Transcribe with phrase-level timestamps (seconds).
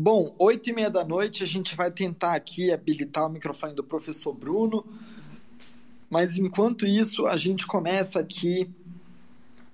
[0.00, 3.82] Bom, oito e meia da noite a gente vai tentar aqui habilitar o microfone do
[3.82, 4.86] professor Bruno,
[6.08, 8.70] mas enquanto isso a gente começa aqui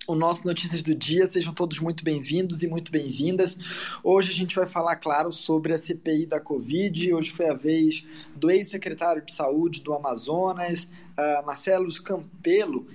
[0.07, 1.27] o nosso Notícias do Dia.
[1.27, 3.55] Sejam todos muito bem-vindos e muito bem-vindas.
[4.03, 7.13] Hoje a gente vai falar, claro, sobre a CPI da Covid.
[7.13, 12.87] Hoje foi a vez do ex-secretário de Saúde do Amazonas, uh, Marcelo Campelo,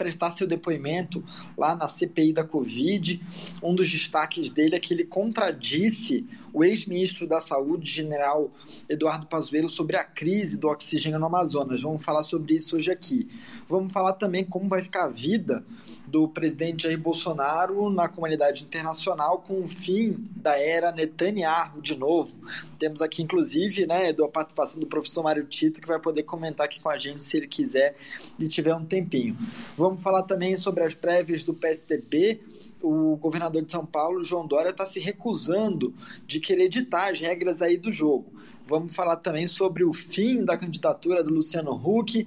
[0.00, 1.22] prestar seu depoimento
[1.58, 3.20] lá na CPI da Covid.
[3.62, 8.50] Um dos destaques dele é que ele contradisse o ex-ministro da Saúde, general
[8.88, 11.82] Eduardo Pazuello, sobre a crise do oxigênio no Amazonas.
[11.82, 13.28] Vamos falar sobre isso hoje aqui.
[13.68, 15.62] Vamos falar também como vai ficar a vida
[16.10, 22.36] do presidente Jair Bolsonaro na comunidade internacional com o fim da era Netanyahu de novo.
[22.78, 26.80] Temos aqui, inclusive, né, a participação do professor Mário Tito, que vai poder comentar aqui
[26.80, 27.94] com a gente se ele quiser
[28.38, 29.36] e tiver um tempinho.
[29.76, 32.40] Vamos falar também sobre as prévias do PSDB
[32.82, 35.92] o governador de São Paulo, João Dória, está se recusando
[36.26, 38.32] de querer editar as regras aí do jogo.
[38.64, 42.26] Vamos falar também sobre o fim da candidatura do Luciano Huck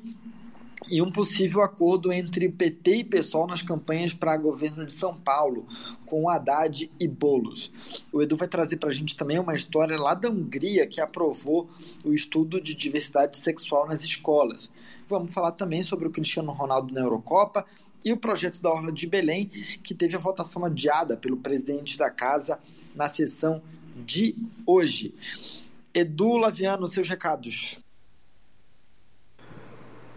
[0.90, 5.66] e um possível acordo entre PT e PSOL nas campanhas para governo de São Paulo,
[6.06, 7.72] com Haddad e Bolos.
[8.12, 11.70] O Edu vai trazer para a gente também uma história lá da Hungria que aprovou
[12.06, 14.70] o estudo de diversidade sexual nas escolas.
[15.08, 17.66] Vamos falar também sobre o Cristiano Ronaldo na Eurocopa
[18.04, 19.48] e o projeto da Orla de Belém,
[19.82, 22.60] que teve a votação adiada pelo presidente da casa
[22.96, 23.62] na sessão
[24.06, 25.14] de hoje.
[25.94, 27.83] Edu Laviano, seus recados.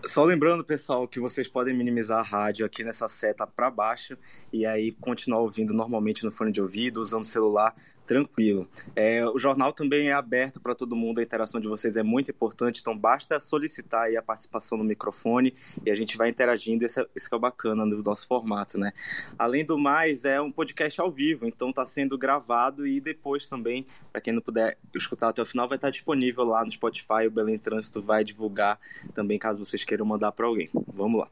[0.07, 4.17] Só lembrando, pessoal, que vocês podem minimizar a rádio aqui nessa seta para baixo
[4.53, 7.75] e aí continuar ouvindo normalmente no fone de ouvido, usando o celular
[8.07, 8.69] Tranquilo.
[8.95, 12.31] É, o jornal também é aberto para todo mundo, a interação de vocês é muito
[12.31, 15.53] importante, então basta solicitar a participação no microfone
[15.85, 18.93] e a gente vai interagindo, esse é, esse é bacana do nosso formato, né?
[19.37, 23.85] Além do mais, é um podcast ao vivo, então está sendo gravado e depois também,
[24.13, 27.31] para quem não puder escutar até o final, vai estar disponível lá no Spotify, o
[27.31, 28.79] Belém Trânsito vai divulgar
[29.15, 30.70] também, caso vocês queiram mandar para alguém.
[30.95, 31.29] Vamos lá.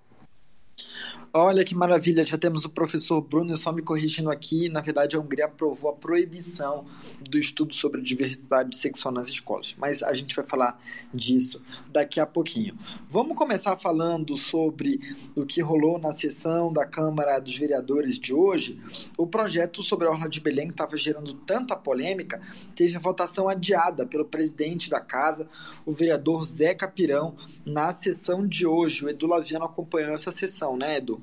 [1.37, 5.21] Olha que maravilha, já temos o professor Bruno, só me corrigindo aqui, na verdade a
[5.21, 6.87] Hungria aprovou a proibição
[7.29, 10.81] do estudo sobre diversidade sexual nas escolas, mas a gente vai falar
[11.13, 12.79] disso daqui a pouquinho.
[13.09, 15.01] Vamos começar falando sobre
[15.35, 18.81] o que rolou na sessão da Câmara dos Vereadores de hoje.
[19.19, 22.41] O projeto sobre a Orla de Belém estava gerando tanta polêmica,
[22.77, 25.49] teve a votação adiada pelo presidente da casa,
[25.85, 27.35] o vereador Zé Capirão,
[27.67, 29.05] na sessão de hoje.
[29.05, 31.21] O Edu Laviano acompanhou essa sessão, né, Edu?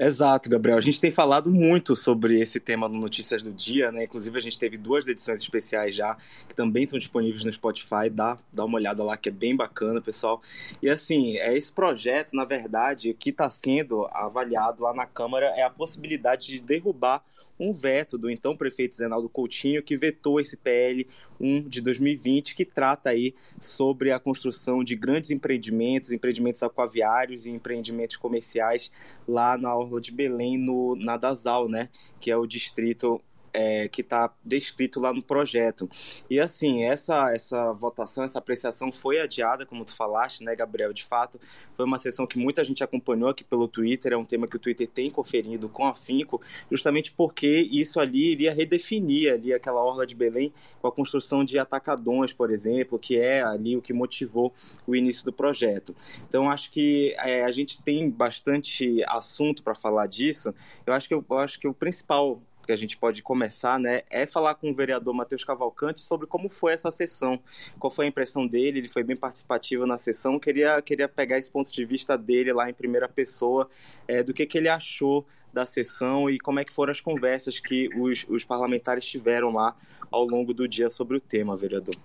[0.00, 0.78] Exato, Gabriel.
[0.78, 4.04] A gente tem falado muito sobre esse tema no Notícias do Dia, né?
[4.04, 6.16] Inclusive, a gente teve duas edições especiais já,
[6.48, 8.08] que também estão disponíveis no Spotify.
[8.08, 10.40] Dá, dá uma olhada lá, que é bem bacana, pessoal.
[10.80, 15.64] E assim, é esse projeto, na verdade, que está sendo avaliado lá na Câmara é
[15.64, 17.24] a possibilidade de derrubar
[17.58, 21.06] um veto do então prefeito Zenaldo Coutinho, que vetou esse PL
[21.40, 27.50] 1 de 2020, que trata aí sobre a construção de grandes empreendimentos, empreendimentos aquaviários e
[27.50, 28.90] empreendimentos comerciais
[29.26, 31.88] lá na Orla de Belém, no, na Dasal, né,
[32.20, 33.20] que é o distrito
[33.58, 35.90] é, que está descrito lá no projeto.
[36.30, 40.92] E assim, essa, essa votação, essa apreciação foi adiada, como tu falaste, né, Gabriel?
[40.92, 41.40] De fato,
[41.76, 44.60] foi uma sessão que muita gente acompanhou aqui pelo Twitter, é um tema que o
[44.60, 50.14] Twitter tem conferido com afinco, justamente porque isso ali iria redefinir ali aquela orla de
[50.14, 54.54] Belém com a construção de atacadões, por exemplo, que é ali o que motivou
[54.86, 55.96] o início do projeto.
[56.28, 60.54] Então, acho que é, a gente tem bastante assunto para falar disso.
[60.86, 64.02] Eu acho que eu, eu acho que o principal que a gente pode começar, né,
[64.10, 67.40] é falar com o vereador Matheus Cavalcante sobre como foi essa sessão,
[67.78, 71.50] qual foi a impressão dele, ele foi bem participativo na sessão, queria, queria pegar esse
[71.50, 73.70] ponto de vista dele lá em primeira pessoa,
[74.06, 77.58] é, do que, que ele achou da sessão e como é que foram as conversas
[77.58, 79.74] que os, os parlamentares tiveram lá
[80.10, 81.96] ao longo do dia sobre o tema, vereador.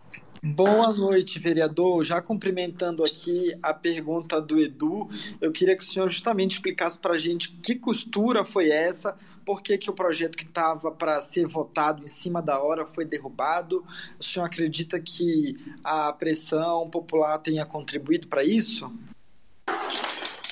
[0.41, 2.03] Boa noite, vereador.
[2.03, 5.09] Já cumprimentando aqui a pergunta do Edu,
[5.39, 9.61] eu queria que o senhor justamente explicasse para a gente que costura foi essa por
[9.61, 13.83] que, que o projeto que estava para ser votado em cima da hora foi derrubado?
[14.19, 18.91] O senhor acredita que a pressão popular tenha contribuído para isso?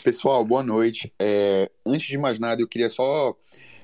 [0.03, 1.13] Pessoal, boa noite.
[1.19, 3.35] É, antes de mais nada, eu queria só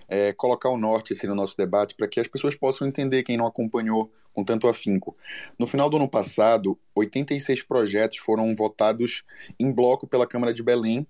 [0.07, 3.37] é, colocar o norte assim, no nosso debate para que as pessoas possam entender, quem
[3.37, 5.17] não acompanhou com tanto afinco.
[5.57, 9.23] No final do ano passado, 86 projetos foram votados
[9.59, 11.07] em bloco pela Câmara de Belém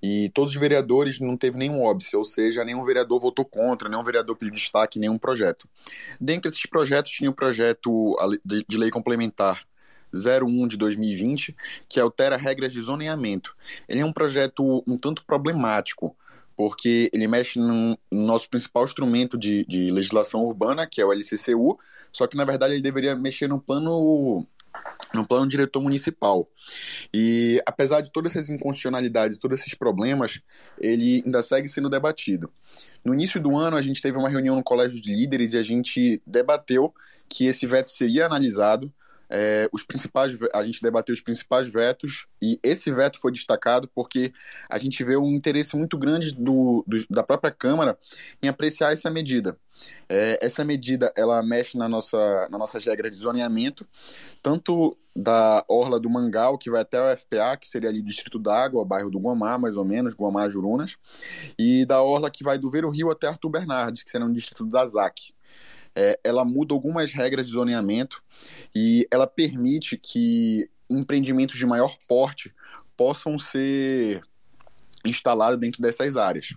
[0.00, 4.04] e todos os vereadores não teve nenhum óbice, ou seja, nenhum vereador votou contra, nenhum
[4.04, 5.68] vereador pediu destaque, nenhum projeto.
[6.20, 9.66] Dentre esses projetos tinha o projeto de lei complementar
[10.14, 11.56] 01 de 2020,
[11.88, 13.54] que altera regras de zoneamento.
[13.88, 16.14] Ele é um projeto um tanto problemático,
[16.58, 21.12] porque ele mexe no, no nosso principal instrumento de, de legislação urbana, que é o
[21.12, 21.78] LCCU,
[22.12, 24.44] só que na verdade ele deveria mexer no plano
[25.14, 26.48] no plano diretor municipal.
[27.14, 30.40] E apesar de todas essas inconstitucionalidades, todos esses problemas,
[30.80, 32.50] ele ainda segue sendo debatido.
[33.04, 35.62] No início do ano, a gente teve uma reunião no Colégio de Líderes e a
[35.62, 36.92] gente debateu
[37.28, 38.92] que esse veto seria analisado.
[39.30, 44.32] É, os principais, a gente debateu os principais vetos e esse veto foi destacado porque
[44.68, 47.98] a gente vê um interesse muito grande do, do da própria Câmara
[48.42, 49.56] em apreciar essa medida.
[50.08, 53.86] É, essa medida ela mexe na nossa, na nossa regra de zoneamento,
[54.42, 58.84] tanto da orla do Mangal, que vai até o FPA, que seria ali Distrito d'Água,
[58.84, 60.96] bairro do Guamá, mais ou menos, Guamá Jurunas,
[61.58, 64.64] e da orla que vai do Ver Rio até Arthur Bernardes, que será no Distrito
[64.66, 65.32] da ZAC.
[65.94, 68.22] É, ela muda algumas regras de zoneamento
[68.74, 72.54] e ela permite que empreendimentos de maior porte
[72.96, 74.22] possam ser
[75.04, 76.54] instalados dentro dessas áreas.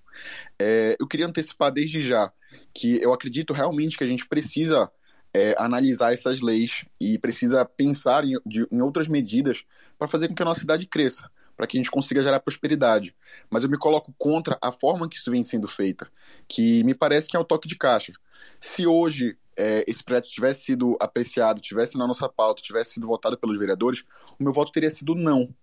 [0.59, 2.31] É, eu queria antecipar desde já
[2.73, 4.91] que eu acredito realmente que a gente precisa
[5.33, 9.63] é, analisar essas leis e precisa pensar em, de, em outras medidas
[9.97, 11.29] para fazer com que a nossa cidade cresça,
[11.61, 13.15] para que a gente consiga gerar prosperidade.
[13.47, 16.11] Mas eu me coloco contra a forma que isso vem sendo feita,
[16.47, 18.13] que me parece que é o toque de caixa.
[18.59, 23.37] Se hoje é, esse projeto tivesse sido apreciado, tivesse na nossa pauta, tivesse sido votado
[23.37, 24.03] pelos vereadores,
[24.39, 25.53] o meu voto teria sido não.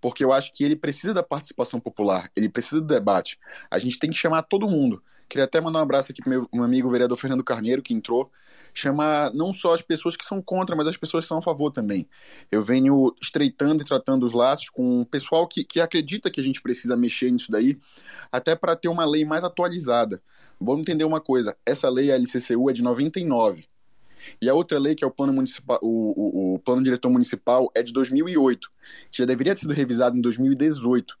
[0.00, 3.38] Porque eu acho que ele precisa da participação popular, ele precisa do debate.
[3.70, 5.02] A gente tem que chamar todo mundo.
[5.28, 8.32] Queria até mandar um abraço aqui para meu um amigo vereador Fernando Carneiro, que entrou.
[8.74, 11.70] Chamar não só as pessoas que são contra, mas as pessoas que são a favor
[11.72, 12.08] também.
[12.50, 16.44] Eu venho estreitando e tratando os laços com o pessoal que, que acredita que a
[16.44, 17.78] gente precisa mexer nisso daí,
[18.30, 20.22] até para ter uma lei mais atualizada.
[20.60, 23.64] Vamos entender uma coisa: essa lei, a LCCU, é de 99.
[24.42, 27.70] E a outra lei, que é o plano, municipal, o, o, o plano diretor municipal,
[27.74, 28.68] é de 2008.
[29.10, 31.16] Já deveria ter sido revisado em 2018.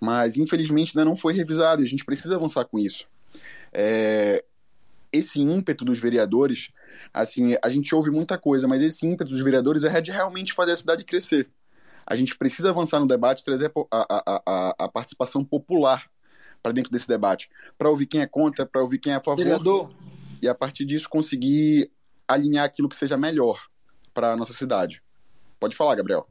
[0.00, 3.06] Mas, infelizmente, ainda não foi revisado e a gente precisa avançar com isso.
[3.72, 4.42] É,
[5.12, 6.70] esse ímpeto dos vereadores,
[7.12, 10.72] assim, a gente ouve muita coisa, mas esse ímpeto dos vereadores é de realmente fazer
[10.72, 11.50] a cidade crescer.
[12.06, 16.10] A gente precisa avançar no debate, trazer a, a, a, a participação popular
[16.62, 17.48] para dentro desse debate,
[17.78, 19.36] para ouvir quem é contra, para ouvir quem é a favor.
[19.36, 19.92] Vereador.
[20.42, 21.90] E a partir disso conseguir
[22.26, 23.60] alinhar aquilo que seja melhor
[24.12, 25.02] para a nossa cidade.
[25.58, 26.26] Pode falar, Gabriel.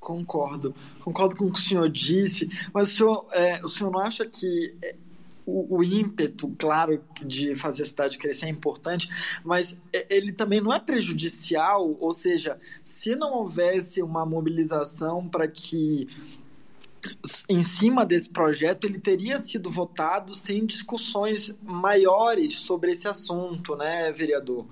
[0.00, 4.00] Concordo, concordo com o que o senhor disse, mas o senhor, é, o senhor não
[4.00, 4.76] acha que
[5.46, 9.08] o, o, ímpeto, claro, de fazer a cidade crescer é importante,
[9.44, 9.76] mas
[10.08, 16.08] ele também não é prejudicial, ou seja, se não houvesse uma mobilização para que
[17.48, 24.10] em cima desse projeto ele teria sido votado sem discussões maiores sobre esse assunto, né,
[24.12, 24.66] vereador?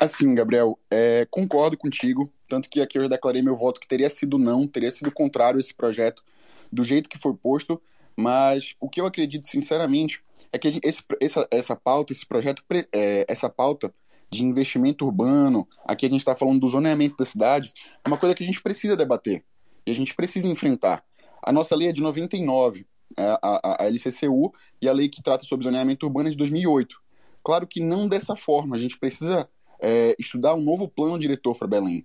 [0.00, 4.10] Assim, Gabriel, é, concordo contigo, tanto que aqui eu já declarei meu voto que teria
[4.10, 6.22] sido não, teria sido contrário a esse projeto
[6.70, 7.80] do jeito que foi posto,
[8.16, 10.22] mas o que eu acredito, sinceramente,
[10.52, 12.62] é que esse, essa, essa pauta, esse projeto,
[12.92, 13.92] é, essa pauta
[14.30, 17.72] de investimento urbano, aqui a gente está falando do zoneamento da cidade,
[18.04, 19.44] é uma coisa que a gente precisa debater
[19.86, 21.04] e a gente precisa enfrentar.
[21.42, 25.22] A nossa lei é de 99, é a, a, a LCCU, e a lei que
[25.22, 26.96] trata sobre zoneamento urbano é de 2008.
[27.44, 29.48] Claro que não dessa forma, a gente precisa
[29.80, 32.04] é, estudar um novo plano diretor para Belém.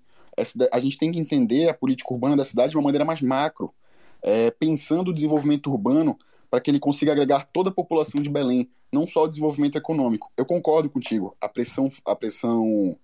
[0.72, 3.74] A gente tem que entender a política urbana da cidade de uma maneira mais macro
[4.22, 6.18] é, pensando o desenvolvimento urbano
[6.50, 10.32] para que ele consiga agregar toda a população de Belém, não só o desenvolvimento econômico.
[10.36, 12.98] Eu concordo contigo, a pressão, a pressão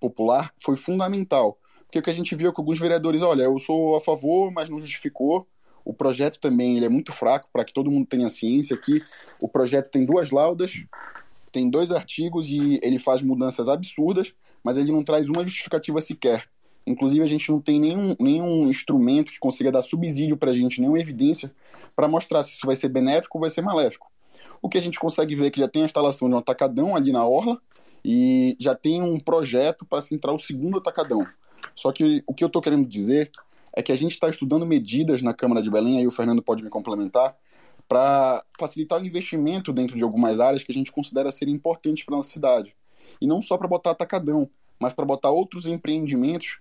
[0.00, 3.58] popular foi fundamental, porque o que a gente viu é que alguns vereadores, olha, eu
[3.58, 5.46] sou a favor, mas não justificou.
[5.84, 9.02] O projeto também ele é muito fraco para que todo mundo tenha ciência que
[9.40, 10.82] o projeto tem duas laudas,
[11.52, 14.34] tem dois artigos e ele faz mudanças absurdas,
[14.64, 16.48] mas ele não traz uma justificativa sequer.
[16.86, 20.80] Inclusive, a gente não tem nenhum, nenhum instrumento que consiga dar subsídio para a gente,
[20.80, 21.54] nenhuma evidência
[21.96, 24.10] para mostrar se isso vai ser benéfico ou vai ser maléfico.
[24.60, 26.94] O que a gente consegue ver é que já tem a instalação de um atacadão
[26.94, 27.60] ali na orla
[28.04, 31.26] e já tem um projeto para se entrar o segundo atacadão.
[31.74, 33.30] Só que o que eu estou querendo dizer
[33.74, 36.62] é que a gente está estudando medidas na Câmara de Belém, aí o Fernando pode
[36.62, 37.34] me complementar,
[37.88, 42.16] para facilitar o investimento dentro de algumas áreas que a gente considera serem importantes para
[42.16, 42.74] nossa cidade.
[43.20, 44.48] E não só para botar atacadão,
[44.84, 46.58] mas para botar outros empreendimentos,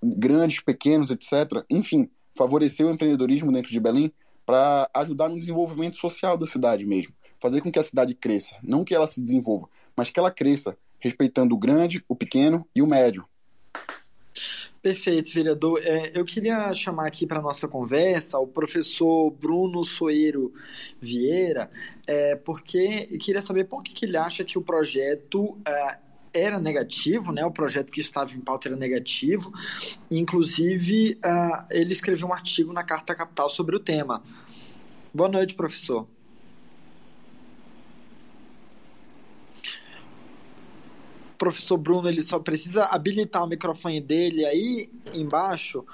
[0.00, 1.64] grandes, pequenos, etc.
[1.68, 4.12] Enfim, favorecer o empreendedorismo dentro de Belém
[4.46, 7.12] para ajudar no desenvolvimento social da cidade mesmo.
[7.40, 8.54] Fazer com que a cidade cresça.
[8.62, 12.80] Não que ela se desenvolva, mas que ela cresça, respeitando o grande, o pequeno e
[12.80, 13.26] o médio.
[14.80, 15.80] Perfeito, vereador.
[15.82, 20.52] É, eu queria chamar aqui para nossa conversa o professor Bruno Soeiro
[21.00, 21.68] Vieira,
[22.06, 25.98] é, porque eu queria saber por que, que ele acha que o projeto é,
[26.32, 27.44] era negativo, né?
[27.44, 29.52] O projeto que estava em pauta era negativo.
[30.10, 34.22] Inclusive, uh, ele escreveu um artigo na Carta Capital sobre o tema.
[35.12, 36.06] Boa noite, professor.
[41.38, 45.84] professor Bruno ele só precisa habilitar o microfone dele aí embaixo.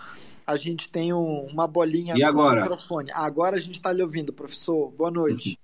[0.47, 2.57] A gente tem um, uma bolinha e agora?
[2.57, 3.11] no microfone.
[3.13, 4.91] Agora a gente está lhe ouvindo, professor.
[4.93, 5.59] Boa noite.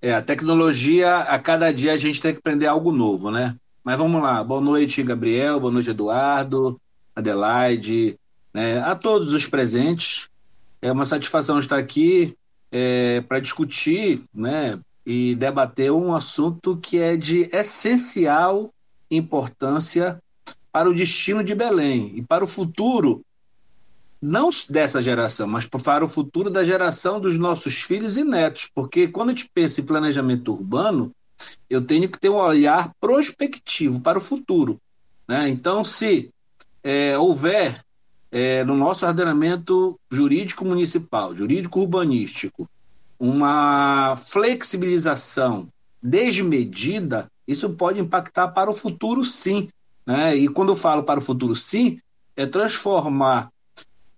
[0.00, 3.56] É, a tecnologia, a cada dia a gente tem que aprender algo novo, né?
[3.84, 4.42] Mas vamos lá.
[4.42, 5.60] Boa noite, Gabriel.
[5.60, 6.80] Boa noite, Eduardo,
[7.14, 8.18] Adelaide,
[8.52, 8.80] né?
[8.80, 10.30] a todos os presentes.
[10.80, 12.34] É uma satisfação estar aqui
[12.72, 18.72] é, para discutir né, e debater um assunto que é de essencial
[19.10, 20.18] importância
[20.72, 23.22] para o destino de Belém e para o futuro,
[24.20, 28.70] não dessa geração, mas para o futuro da geração dos nossos filhos e netos.
[28.74, 31.12] Porque quando a gente pensa em planejamento urbano,
[31.68, 34.80] eu tenho que ter um olhar prospectivo para o futuro.
[35.28, 35.48] Né?
[35.48, 36.30] Então, se
[36.82, 37.82] é, houver
[38.30, 42.68] é, no nosso ordenamento jurídico municipal, jurídico urbanístico,
[43.18, 45.68] uma flexibilização
[46.02, 49.68] desmedida, isso pode impactar para o futuro, sim.
[50.06, 50.36] Né?
[50.36, 51.98] E quando eu falo para o futuro, sim,
[52.36, 53.50] é transformar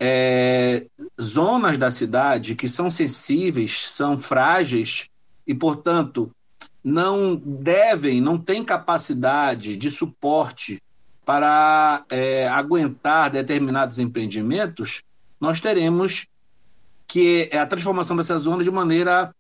[0.00, 0.86] é,
[1.20, 5.08] zonas da cidade que são sensíveis, são frágeis
[5.46, 6.30] e, portanto,
[6.86, 10.80] não devem, não têm capacidade de suporte
[11.24, 15.02] para é, aguentar determinados empreendimentos,
[15.40, 16.28] nós teremos
[17.08, 19.34] que a transformação dessa zona de maneira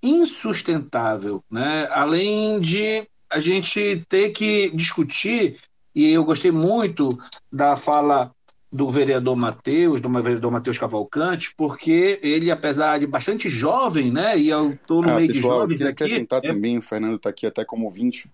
[0.00, 1.88] insustentável, né?
[1.90, 5.58] Além de a gente ter que discutir,
[5.92, 7.18] e eu gostei muito
[7.50, 8.30] da fala
[8.72, 14.48] do vereador Matheus, do vereador Matheus Cavalcante, porque ele, apesar de bastante jovem, né, e
[14.48, 15.72] eu estou no ah, meio pessoal, de jovens...
[15.72, 16.46] Eu queria acrescentar é...
[16.46, 18.30] também, o Fernando está aqui até como ouvinte,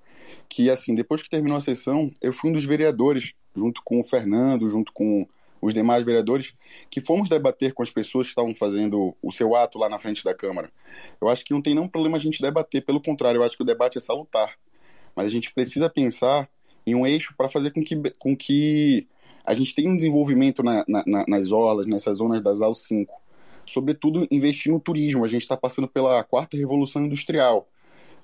[0.49, 4.04] que, assim, depois que terminou a sessão, eu fui um dos vereadores, junto com o
[4.04, 5.26] Fernando, junto com
[5.61, 6.54] os demais vereadores,
[6.88, 10.23] que fomos debater com as pessoas que estavam fazendo o seu ato lá na frente
[10.23, 10.71] da Câmara.
[11.21, 13.62] Eu acho que não tem nenhum problema a gente debater, pelo contrário, eu acho que
[13.64, 14.54] o debate é salutar.
[15.16, 16.49] Mas a gente precisa pensar
[16.87, 19.09] em um eixo para fazer com que, com que
[19.49, 23.12] a gente tenha um desenvolvimento na, na, nas olas, nessas zonas das AUS 5.
[23.67, 25.25] Sobretudo investir no turismo.
[25.25, 27.69] A gente está passando pela quarta revolução industrial.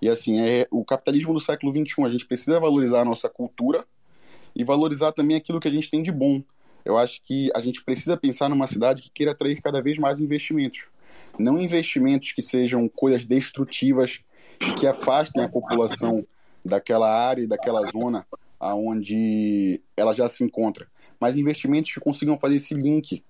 [0.00, 2.04] E assim, é o capitalismo do século XXI.
[2.04, 3.84] A gente precisa valorizar a nossa cultura
[4.54, 6.42] e valorizar também aquilo que a gente tem de bom
[6.84, 10.20] eu acho que a gente precisa pensar numa cidade que queira atrair cada vez mais
[10.20, 10.86] investimentos.
[11.38, 14.20] Não investimentos que sejam coisas destrutivas
[14.78, 16.26] que afastem a população
[16.64, 18.26] daquela área e daquela zona
[18.64, 20.88] aonde ela já se encontra,
[21.20, 23.22] mas investimentos que consigam fazer esse link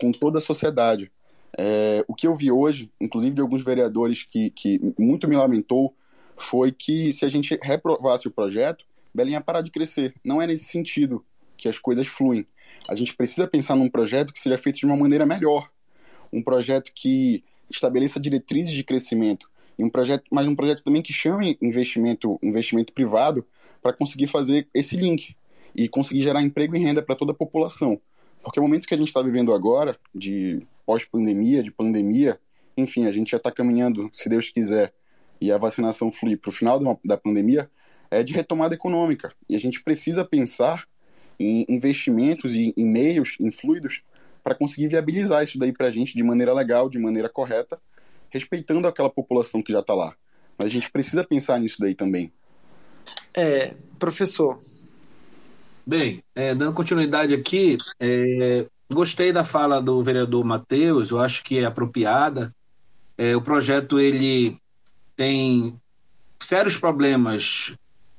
[0.00, 1.12] com toda a sociedade.
[1.56, 5.94] É, o que eu vi hoje, inclusive de alguns vereadores que, que muito me lamentou,
[6.36, 10.12] foi que se a gente reprovasse o projeto, Belém ia parar de crescer.
[10.24, 11.24] Não é nesse sentido
[11.56, 12.44] que as coisas fluem.
[12.88, 15.70] A gente precisa pensar num projeto que seja feito de uma maneira melhor,
[16.32, 21.12] um projeto que estabeleça diretrizes de crescimento e um projeto, mas um projeto também que
[21.12, 23.46] chame investimento, investimento privado
[23.84, 25.36] para conseguir fazer esse link
[25.76, 28.00] e conseguir gerar emprego e renda para toda a população.
[28.42, 32.40] Porque o momento que a gente está vivendo agora, de pós-pandemia, de pandemia,
[32.78, 34.94] enfim, a gente já está caminhando, se Deus quiser,
[35.38, 37.70] e a vacinação fluir para o final da pandemia,
[38.10, 39.30] é de retomada econômica.
[39.50, 40.86] E a gente precisa pensar
[41.38, 44.00] em investimentos e em meios, em fluidos,
[44.42, 47.78] para conseguir viabilizar isso daí para a gente de maneira legal, de maneira correta,
[48.30, 50.14] respeitando aquela população que já está lá.
[50.56, 52.32] Mas a gente precisa pensar nisso daí também.
[53.34, 54.60] É, professor.
[55.86, 61.58] Bem, é, dando continuidade aqui, é, gostei da fala do vereador Matheus, eu acho que
[61.58, 62.54] é apropriada.
[63.18, 64.56] É, o projeto ele
[65.14, 65.78] tem
[66.40, 67.74] sérios problemas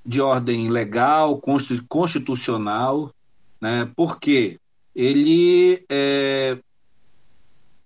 [0.06, 1.42] de ordem legal,
[1.90, 3.12] constitucional,
[3.60, 4.60] né, porque
[4.94, 6.58] ele é,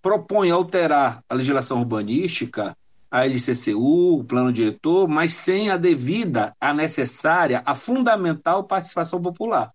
[0.01, 2.75] propõe alterar a legislação urbanística,
[3.11, 9.71] a LCCU, o plano diretor, mas sem a devida, a necessária, a fundamental participação popular.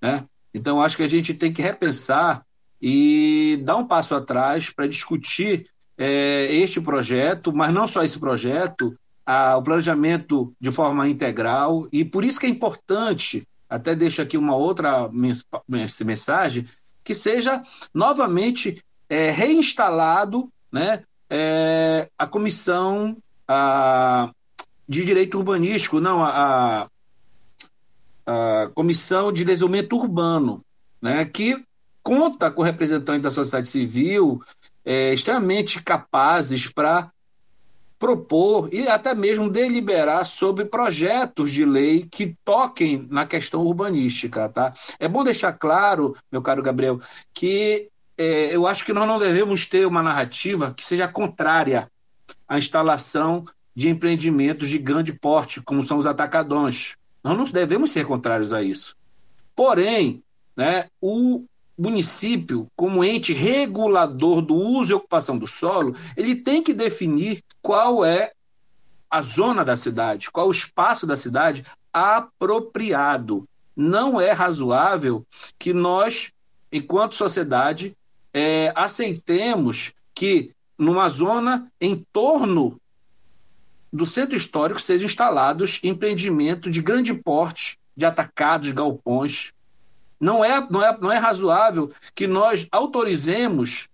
[0.00, 0.24] Né?
[0.52, 2.44] Então, acho que a gente tem que repensar
[2.80, 8.96] e dar um passo atrás para discutir é, este projeto, mas não só esse projeto,
[9.24, 14.36] a, o planejamento de forma integral, e por isso que é importante, até deixo aqui
[14.36, 15.10] uma outra
[16.00, 16.66] mensagem,
[17.02, 17.62] que seja
[17.94, 23.16] novamente é, reinstalado né, é, a comissão
[23.46, 24.30] a,
[24.88, 26.88] de direito urbanístico, não, a,
[28.26, 30.64] a comissão de desenvolvimento urbano,
[31.00, 31.62] né, que
[32.02, 34.40] conta com representantes da sociedade civil
[34.84, 37.10] é, extremamente capazes para
[37.98, 44.48] propor e até mesmo deliberar sobre projetos de lei que toquem na questão urbanística.
[44.48, 44.72] Tá?
[44.98, 47.00] É bom deixar claro, meu caro Gabriel,
[47.32, 51.90] que é, eu acho que nós não devemos ter uma narrativa que seja contrária
[52.48, 53.44] à instalação
[53.74, 56.96] de empreendimentos de grande porte, como são os atacadões.
[57.22, 58.96] Nós não devemos ser contrários a isso.
[59.54, 60.22] Porém,
[60.56, 61.44] né, o
[61.76, 68.02] município, como ente regulador do uso e ocupação do solo, ele tem que definir qual
[68.04, 68.32] é
[69.10, 73.46] a zona da cidade, qual é o espaço da cidade apropriado.
[73.76, 75.26] Não é razoável
[75.58, 76.32] que nós,
[76.72, 77.94] enquanto sociedade,
[78.36, 82.78] é, aceitemos que numa zona em torno
[83.90, 89.52] do centro histórico sejam instalados empreendimentos de grande porte, de atacados, galpões.
[90.20, 93.88] Não é, não é, não é razoável que nós autorizemos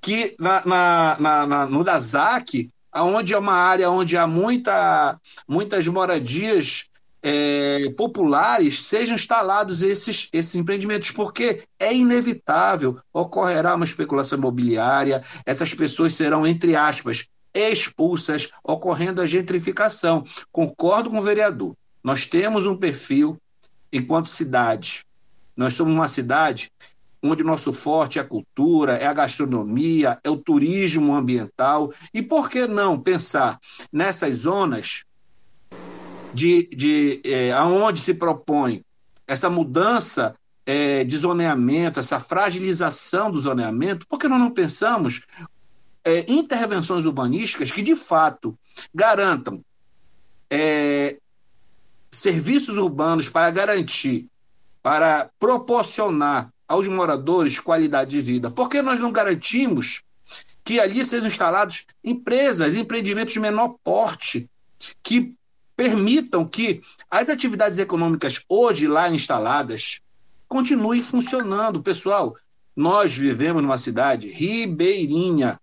[0.00, 5.86] que na, na, na, na no DASAC, onde é uma área onde há muita, muitas
[5.86, 6.89] moradias
[7.22, 15.74] é, populares sejam instalados esses, esses empreendimentos, porque é inevitável, ocorrerá uma especulação imobiliária, essas
[15.74, 20.24] pessoas serão, entre aspas, expulsas, ocorrendo a gentrificação.
[20.52, 21.74] Concordo com o vereador.
[22.02, 23.36] Nós temos um perfil,
[23.92, 25.04] enquanto cidade,
[25.56, 26.70] nós somos uma cidade
[27.22, 31.92] onde nosso forte é a cultura, é a gastronomia, é o turismo ambiental.
[32.14, 33.58] E por que não pensar
[33.92, 35.04] nessas zonas
[36.34, 38.84] de, de é, aonde se propõe
[39.26, 40.34] essa mudança
[40.66, 45.22] é, de zoneamento, essa fragilização do zoneamento, por que nós não pensamos
[46.04, 48.58] é, intervenções urbanísticas que, de fato,
[48.94, 49.60] garantam
[50.48, 51.16] é,
[52.10, 54.26] serviços urbanos para garantir,
[54.82, 58.50] para proporcionar aos moradores qualidade de vida?
[58.50, 60.02] Por que nós não garantimos
[60.64, 64.48] que ali sejam instalados empresas, empreendimentos de menor porte,
[65.02, 65.34] que
[65.80, 70.02] permitam que as atividades econômicas hoje lá instaladas
[70.46, 71.82] continuem funcionando.
[71.82, 72.36] Pessoal,
[72.76, 75.58] nós vivemos numa cidade ribeirinha.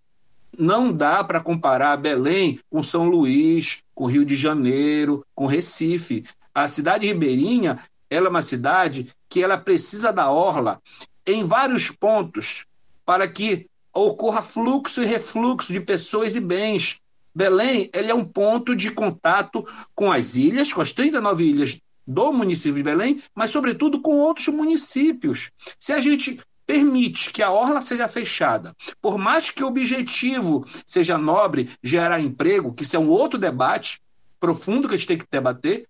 [0.58, 6.26] Não dá para comparar Belém com São Luís, com Rio de Janeiro, com Recife.
[6.52, 7.78] A cidade ribeirinha
[8.10, 10.82] ela é uma cidade que ela precisa da orla
[11.28, 12.65] em vários pontos
[13.06, 17.00] para que ocorra fluxo e refluxo de pessoas e bens.
[17.38, 22.34] Belém ele é um ponto de contato com as ilhas, com as 39 ilhas do
[22.34, 25.52] município de Belém, mas, sobretudo, com outros municípios.
[25.80, 31.15] Se a gente permite que a orla seja fechada, por mais que o objetivo seja
[31.15, 34.02] nobre, gerar emprego, que isso é um outro debate
[34.39, 35.88] profundo que a gente tem que debater,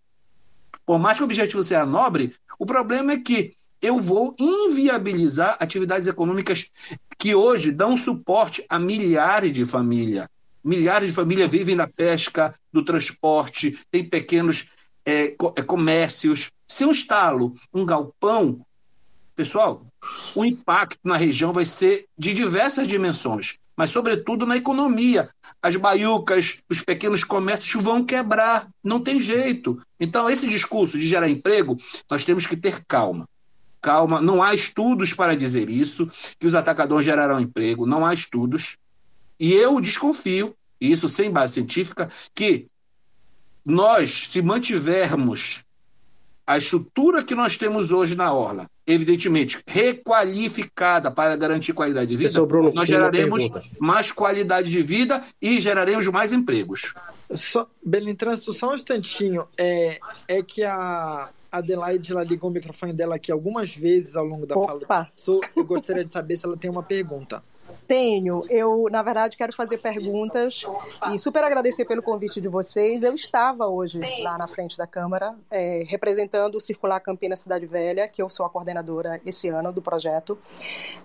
[0.86, 6.10] por mais que o objetivo seja nobre, o problema é que eu vou inviabilizar atividades
[6.10, 6.70] econômicas
[7.18, 10.28] que hoje dão suporte a milhares de famílias.
[10.68, 14.68] Milhares de famílias vivem da pesca, do transporte, tem pequenos
[15.06, 16.52] é, é, comércios.
[16.68, 18.60] Se eu instalo um galpão,
[19.34, 19.88] pessoal,
[20.36, 25.30] o impacto na região vai ser de diversas dimensões, mas sobretudo na economia.
[25.62, 29.82] As baiucas, os pequenos comércios vão quebrar, não tem jeito.
[29.98, 31.78] Então, esse discurso de gerar emprego,
[32.12, 33.26] nós temos que ter calma.
[33.82, 38.78] Calma, não há estudos para dizer isso, que os atacadores gerarão emprego, não há estudos.
[39.40, 42.68] E eu desconfio, isso sem base científica, que
[43.66, 45.66] nós, se mantivermos
[46.48, 52.46] a estrutura que nós temos hoje na Orla, evidentemente requalificada para garantir qualidade de vida,
[52.46, 56.94] Bruno, nós geraremos mais qualidade de vida e geraremos mais empregos.
[57.30, 59.46] Só, Belintranço, só um instantinho.
[59.58, 64.46] É, é que a Adelaide ela ligou o microfone dela aqui algumas vezes ao longo
[64.46, 64.86] da Opa.
[64.88, 65.12] fala.
[65.54, 67.44] Eu gostaria de saber se ela tem uma pergunta.
[67.88, 68.44] Tenho.
[68.50, 70.64] Eu, na verdade, quero fazer perguntas
[71.14, 73.02] e super agradecer pelo convite de vocês.
[73.02, 78.08] Eu estava hoje lá na frente da Câmara, é, representando o Circular Campinas Cidade Velha,
[78.08, 80.38] que eu sou a coordenadora esse ano do projeto.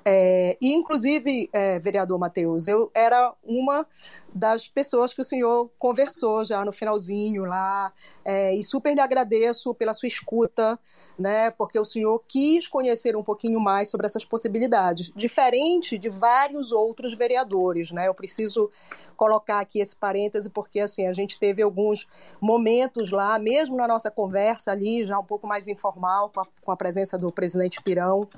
[0.04, 3.86] É, e, inclusive, é, vereador Matheus, eu era uma
[4.34, 7.92] das pessoas que o senhor conversou já no finalzinho lá,
[8.24, 10.78] é, e super lhe agradeço pela sua escuta,
[11.18, 16.72] né, porque o senhor quis conhecer um pouquinho mais sobre essas possibilidades, diferente de vários
[16.72, 18.70] outros vereadores, né, eu preciso
[19.16, 22.08] colocar aqui esse parêntese, porque assim, a gente teve alguns
[22.40, 26.72] momentos lá, mesmo na nossa conversa ali, já um pouco mais informal, com a, com
[26.72, 28.28] a presença do presidente Pirão,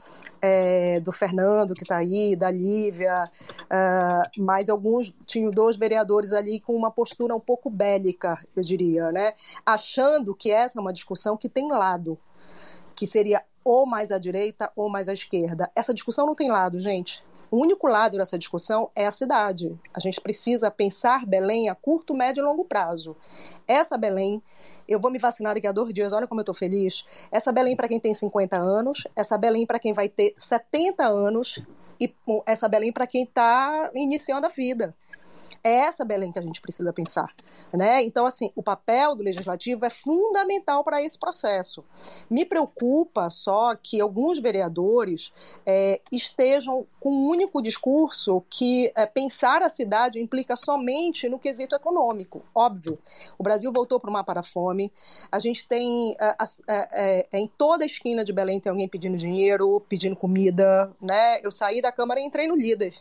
[0.43, 3.31] é, do Fernando, que está aí, da Lívia,
[3.65, 9.13] uh, mas alguns, tinham dois vereadores ali com uma postura um pouco bélica, eu diria,
[9.13, 9.35] né?
[9.67, 12.19] Achando que essa é uma discussão que tem lado,
[12.97, 15.71] que seria ou mais à direita ou mais à esquerda.
[15.77, 17.23] Essa discussão não tem lado, gente.
[17.51, 19.79] O único lado dessa discussão é a cidade.
[19.93, 23.15] A gente precisa pensar Belém a curto, médio e longo prazo.
[23.69, 24.43] Essa Belém,
[24.89, 27.05] eu vou me vacinar daqui a dois dias, olha como eu estou feliz.
[27.31, 31.63] Essa Belém para quem tem 50 anos, essa Belém para quem vai ter 70 anos,
[32.01, 32.13] e
[32.47, 34.95] essa Belém para quem está iniciando a vida.
[35.67, 37.35] É essa Belém que a gente precisa pensar.
[37.73, 38.03] Né?
[38.03, 41.83] Então, assim, o papel do legislativo é fundamental para esse processo.
[42.31, 45.33] Me preocupa só que alguns vereadores
[45.65, 51.75] é, estejam com um único discurso que é, pensar a cidade implica somente no quesito
[51.75, 52.43] econômico.
[52.55, 52.99] Óbvio,
[53.39, 54.93] o Brasil voltou para o mapa da fome,
[55.33, 56.37] a gente tem é,
[56.69, 61.41] é, é, em toda a esquina de Belém tem alguém pedindo dinheiro, pedindo comida, né?
[61.43, 62.95] Eu saí da Câmara e entrei no líder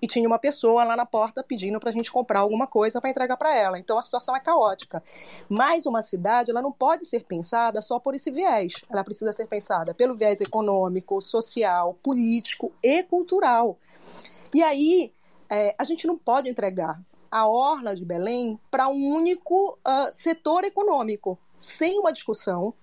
[0.00, 3.10] e tinha uma pessoa lá na porta pedindo para a gente comprar alguma coisa para
[3.10, 3.78] entregar para ela.
[3.78, 5.02] Então a situação é caótica.
[5.48, 8.74] Mas uma cidade, ela não pode ser pensada só por esse viés.
[8.90, 13.78] Ela precisa ser pensada pelo viés econômico, social, político e cultural.
[14.54, 15.12] E aí
[15.48, 20.64] é, a gente não pode entregar a orla de Belém para um único uh, setor
[20.64, 22.74] econômico, sem uma discussão.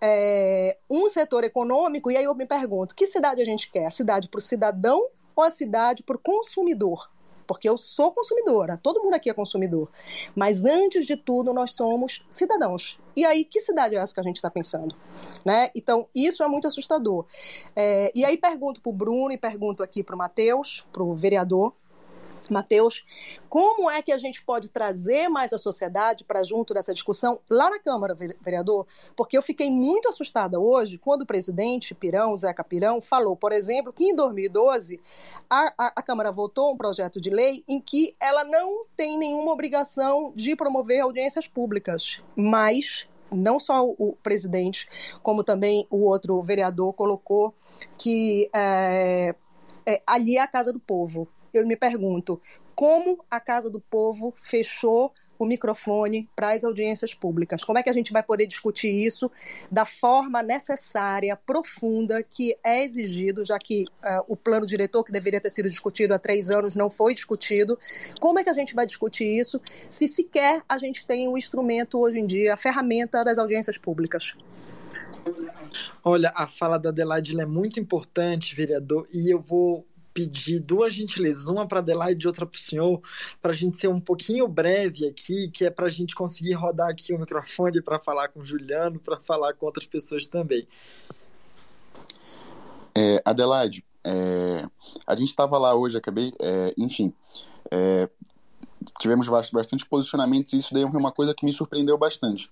[0.00, 3.90] É, um setor econômico, e aí eu me pergunto: que cidade a gente quer?
[3.90, 5.02] Cidade para o cidadão
[5.38, 7.08] ou a cidade por consumidor?
[7.46, 9.88] Porque eu sou consumidora, todo mundo aqui é consumidor.
[10.34, 12.98] Mas antes de tudo, nós somos cidadãos.
[13.16, 14.94] E aí, que cidade é essa que a gente está pensando?
[15.44, 15.70] Né?
[15.74, 17.24] Então, isso é muito assustador.
[17.74, 21.14] É, e aí, pergunto para o Bruno e pergunto aqui para o Matheus, para o
[21.14, 21.72] vereador,
[22.52, 23.04] Mateus,
[23.48, 27.70] como é que a gente pode trazer mais a sociedade para junto dessa discussão lá
[27.70, 28.86] na Câmara, vereador?
[29.16, 33.92] Porque eu fiquei muito assustada hoje quando o presidente Pirão, Zeca Pirão, falou, por exemplo,
[33.92, 35.00] que em 2012
[35.48, 39.52] a, a, a Câmara votou um projeto de lei em que ela não tem nenhuma
[39.52, 44.88] obrigação de promover audiências públicas, mas não só o presidente,
[45.22, 47.54] como também o outro vereador colocou
[47.96, 49.34] que é,
[49.86, 52.40] é, ali é a casa do povo eu me pergunto
[52.74, 57.62] como a Casa do Povo fechou o microfone para as audiências públicas.
[57.62, 59.30] Como é que a gente vai poder discutir isso
[59.70, 65.40] da forma necessária, profunda, que é exigido, já que uh, o plano diretor, que deveria
[65.40, 67.78] ter sido discutido há três anos, não foi discutido?
[68.20, 71.38] Como é que a gente vai discutir isso se sequer a gente tem o um
[71.38, 74.34] instrumento hoje em dia, a ferramenta das audiências públicas?
[76.02, 79.86] Olha, a fala da Adelaide é muito importante, vereador, e eu vou
[80.18, 83.00] pedir duas gentilezas, uma para Adelaide e outra para o senhor,
[83.40, 86.90] para a gente ser um pouquinho breve aqui, que é para a gente conseguir rodar
[86.90, 90.66] aqui o microfone para falar com o Juliano, para falar com outras pessoas também.
[92.96, 94.66] É, Adelaide, é,
[95.06, 97.12] a gente estava lá hoje, acabei, é, enfim,
[97.70, 98.08] é,
[99.00, 102.50] tivemos bastante posicionamentos e isso daí foi uma coisa que me surpreendeu bastante.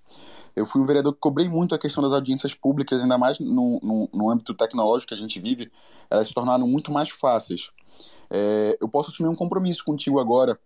[0.54, 3.78] Eu fui um vereador que cobrei muito a questão das audiências públicas, ainda mais no,
[3.82, 5.70] no, no âmbito tecnológico que a gente vive,
[6.10, 7.70] elas se tornaram muito mais fáceis.
[8.30, 10.58] É, eu posso assumir um compromisso contigo agora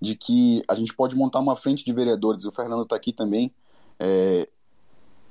[0.00, 3.52] de que a gente pode montar uma frente de vereadores, o Fernando está aqui também,
[3.98, 4.48] é,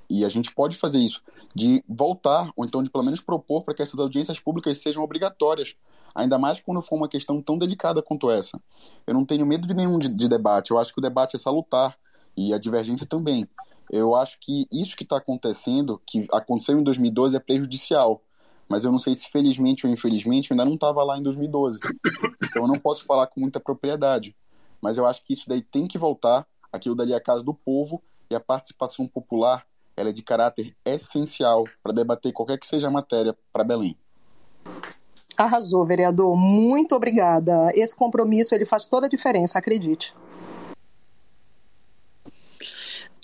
[0.10, 1.22] e a gente pode fazer isso,
[1.54, 5.76] de voltar, ou então de pelo menos propor para que essas audiências públicas sejam obrigatórias,
[6.14, 8.62] ainda mais quando for uma questão tão delicada quanto essa.
[9.06, 11.40] Eu não tenho medo de nenhum de, de debate, eu acho que o debate é
[11.40, 11.98] salutar,
[12.38, 13.48] e a divergência também.
[13.92, 18.22] Eu acho que isso que está acontecendo, que aconteceu em 2012, é prejudicial.
[18.68, 21.80] Mas eu não sei se felizmente ou infelizmente eu ainda não estava lá em 2012.
[22.44, 24.36] Então eu não posso falar com muita propriedade.
[24.82, 26.48] Mas eu acho que isso daí tem que voltar.
[26.74, 29.66] Aquilo dali é a casa do povo e a participação popular
[29.98, 33.98] ela é de caráter essencial para debater qualquer que seja a matéria para Belém.
[35.38, 36.36] Arrasou, vereador.
[36.36, 37.70] Muito obrigada.
[37.74, 40.14] Esse compromisso ele faz toda a diferença, acredite.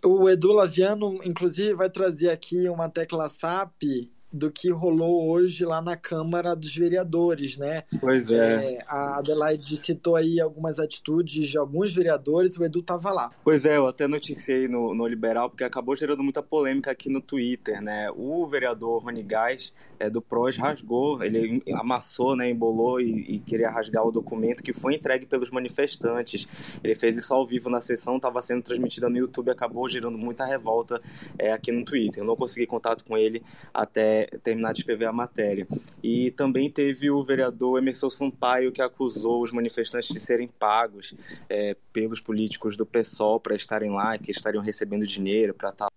[0.03, 5.81] O Edu Laviano, inclusive, vai trazer aqui uma tecla SAP do que rolou hoje lá
[5.81, 7.83] na Câmara dos Vereadores, né?
[7.99, 8.75] Pois é.
[8.75, 13.31] é a Adelaide citou aí algumas atitudes de alguns vereadores, o Edu estava lá.
[13.43, 17.21] Pois é, eu até noticiei no, no Liberal, porque acabou gerando muita polêmica aqui no
[17.21, 18.09] Twitter, né?
[18.15, 23.69] O vereador Rony Gás, é, do PROS, rasgou, ele amassou, né, embolou e, e, queria
[23.69, 26.47] rasgar o documento que foi entregue pelos manifestantes.
[26.83, 30.45] Ele fez isso ao vivo na sessão, estava sendo transmitida no YouTube, acabou gerando muita
[30.45, 31.01] revolta
[31.37, 32.23] é, aqui no Twitter.
[32.23, 35.67] Eu não consegui contato com ele até terminar de escrever a matéria.
[36.03, 41.13] E também teve o vereador Emerson Sampaio, que acusou os manifestantes de serem pagos
[41.49, 45.91] é, pelos políticos do PSOL para estarem lá, que estariam recebendo dinheiro para estar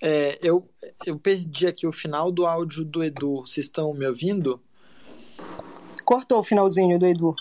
[0.00, 0.68] É, eu,
[1.04, 3.40] eu perdi aqui o final do áudio do Edu.
[3.40, 4.60] Vocês estão me ouvindo?
[6.04, 7.34] Cortou o finalzinho do Edu.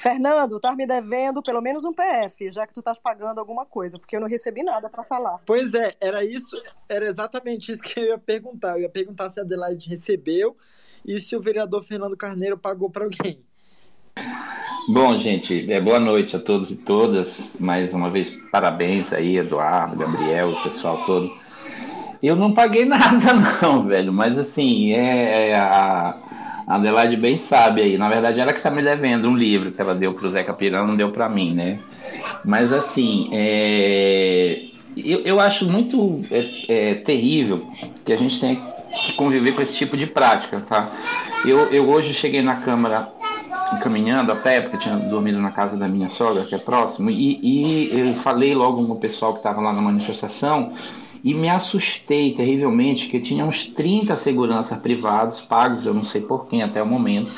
[0.00, 3.98] Fernando, tá me devendo pelo menos um PF, já que tu estás pagando alguma coisa,
[3.98, 5.38] porque eu não recebi nada para falar.
[5.44, 6.56] Pois é, era isso,
[6.88, 8.76] era exatamente isso que eu ia perguntar.
[8.76, 10.56] Eu ia perguntar se a Adelaide recebeu
[11.04, 13.44] e se o vereador Fernando Carneiro pagou para alguém.
[14.88, 17.60] Bom, gente, é, boa noite a todos e todas.
[17.60, 21.30] Mais uma vez, parabéns aí, Eduardo, Gabriel, o pessoal todo.
[22.22, 26.18] Eu não paguei nada, não, velho, mas assim, é, é a,
[26.70, 27.98] a Adelaide bem sabe aí.
[27.98, 30.52] Na verdade, ela que está me devendo um livro que ela deu para o Zeca
[30.54, 31.80] Pirão, não deu para mim, né?
[32.44, 37.66] Mas assim, é, eu, eu acho muito é, é, terrível
[38.04, 38.56] que a gente tenha
[39.04, 40.92] que conviver com esse tipo de prática, tá?
[41.44, 43.08] Eu, eu hoje cheguei na Câmara
[43.82, 47.10] caminhando a pé, porque eu tinha dormido na casa da minha sogra, que é próximo,
[47.10, 50.72] e, e eu falei logo com o pessoal que estava lá na manifestação
[51.22, 56.46] e me assustei terrivelmente que tinha uns 30 seguranças privados pagos, eu não sei por
[56.46, 57.32] quem até o momento,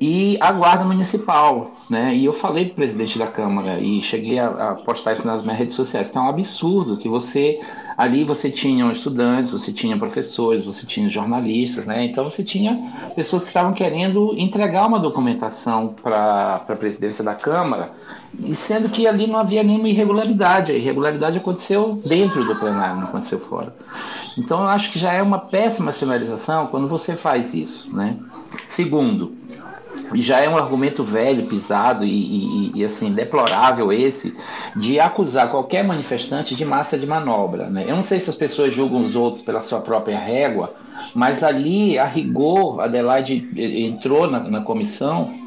[0.00, 2.14] e a guarda municipal, né?
[2.14, 5.42] E eu falei para o presidente da Câmara e cheguei a, a, postar isso nas
[5.42, 7.58] minhas redes sociais, que é um absurdo que você
[7.96, 12.04] ali você tinha estudantes, você tinha professores, você tinha jornalistas, né?
[12.04, 17.92] Então você tinha pessoas que estavam querendo entregar uma documentação para a presidência da Câmara,
[18.40, 23.08] e sendo que ali não havia nenhuma irregularidade, a irregularidade aconteceu dentro do plenário, não
[23.08, 23.74] aconteceu fora.
[24.38, 28.16] Então eu acho que já é uma péssima sinalização quando você faz isso, né?
[28.66, 29.34] Segundo,
[30.14, 34.34] já é um argumento velho, pisado e, e, e, assim deplorável esse
[34.76, 37.68] de acusar qualquer manifestante de massa de manobra.
[37.68, 37.84] Né?
[37.86, 40.74] Eu não sei se as pessoas julgam os outros pela sua própria régua,
[41.14, 45.42] mas ali, a rigor, Adelaide entrou na, na comissão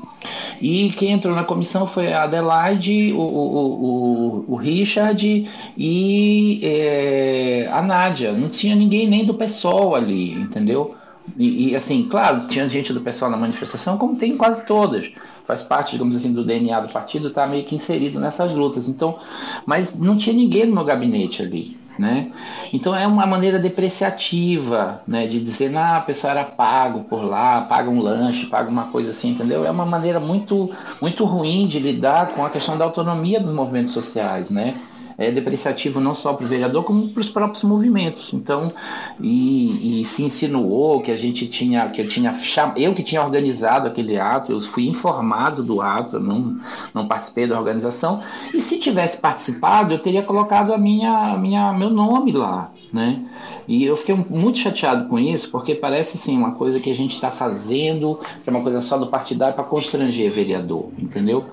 [0.61, 7.69] e quem entrou na comissão foi a Adelaide, o, o, o, o Richard e é,
[7.71, 8.31] a Nádia.
[8.31, 10.95] Não tinha ninguém nem do PSOL ali, entendeu?
[11.37, 15.11] E, e, assim, claro, tinha gente do pessoal na manifestação, como tem quase todas.
[15.45, 18.87] Faz parte, digamos assim, do DNA do partido, está meio que inserido nessas lutas.
[18.87, 19.19] Então,
[19.65, 21.77] mas não tinha ninguém no meu gabinete ali.
[21.97, 22.29] Né?
[22.73, 27.61] Então é uma maneira depreciativa né, de dizer, ah, a pessoa era pago por lá,
[27.61, 29.65] paga um lanche, paga uma coisa assim, entendeu?
[29.65, 30.69] É uma maneira muito,
[31.01, 34.75] muito ruim de lidar com a questão da autonomia dos movimentos sociais, né?
[35.17, 38.33] É depreciativo não só para o vereador, como para os próprios movimentos.
[38.33, 38.71] Então,
[39.19, 42.33] e, e, se insinuou que a gente tinha, que eu tinha,
[42.75, 46.57] eu que tinha organizado aquele ato, eu fui informado do ato, não,
[46.93, 48.21] não participei da organização,
[48.53, 53.23] e se tivesse participado, eu teria colocado a minha, minha, meu nome lá, né?
[53.67, 57.15] E eu fiquei muito chateado com isso, porque parece sim uma coisa que a gente
[57.15, 61.45] está fazendo, que é uma coisa só do partidário para constranger vereador, entendeu?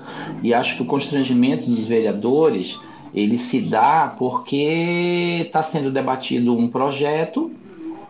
[0.42, 2.78] E acho que o constrangimento dos vereadores
[3.14, 7.50] ele se dá porque está sendo debatido um projeto,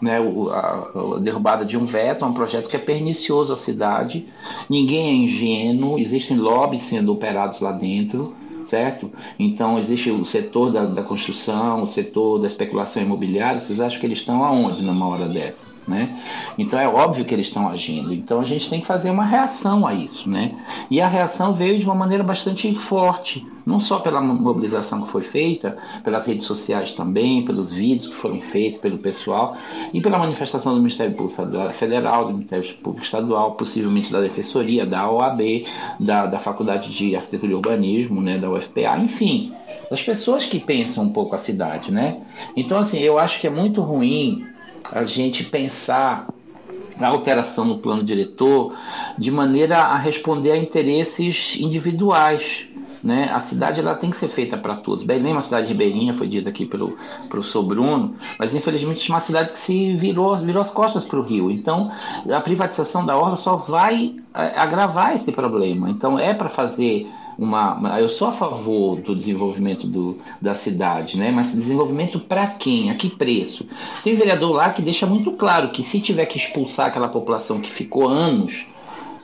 [0.00, 4.26] né, a, derrubada de um veto, é um projeto que é pernicioso à cidade,
[4.68, 8.34] ninguém é ingênuo, existem lobbies sendo operados lá dentro,
[8.66, 9.10] certo?
[9.38, 14.06] Então existe o setor da, da construção, o setor da especulação imobiliária, vocês acham que
[14.06, 15.71] eles estão aonde numa hora dessa?
[15.86, 16.22] Né?
[16.56, 18.12] Então é óbvio que eles estão agindo.
[18.14, 20.28] Então a gente tem que fazer uma reação a isso.
[20.28, 20.54] Né?
[20.90, 25.22] E a reação veio de uma maneira bastante forte, não só pela mobilização que foi
[25.22, 29.56] feita, pelas redes sociais também, pelos vídeos que foram feitos pelo pessoal
[29.92, 31.42] e pela manifestação do Ministério Público
[31.72, 35.64] Federal, do Ministério Público Estadual, possivelmente da Defensoria, da OAB,
[35.98, 39.52] da, da Faculdade de Arquitetura e Urbanismo, né, da UFPA, enfim,
[39.90, 41.90] das pessoas que pensam um pouco a cidade.
[41.92, 42.22] Né?
[42.56, 44.51] Então, assim, eu acho que é muito ruim
[44.90, 46.28] a gente pensar
[47.00, 48.74] a alteração no plano diretor
[49.18, 52.66] de maneira a responder a interesses individuais.
[53.02, 53.28] Né?
[53.32, 55.02] A cidade ela tem que ser feita para todos.
[55.02, 56.96] Belém é uma cidade ribeirinha, foi dito aqui pelo
[57.28, 61.22] professor Bruno, mas infelizmente é uma cidade que se virou, virou as costas para o
[61.22, 61.50] rio.
[61.50, 61.90] Então,
[62.30, 65.90] a privatização da orla só vai é, agravar esse problema.
[65.90, 67.08] Então, é para fazer
[67.42, 71.30] uma, eu sou a favor do desenvolvimento do, da cidade, né?
[71.30, 72.90] Mas desenvolvimento para quem?
[72.90, 73.66] A que preço?
[74.02, 77.70] Tem vereador lá que deixa muito claro que se tiver que expulsar aquela população que
[77.70, 78.66] ficou anos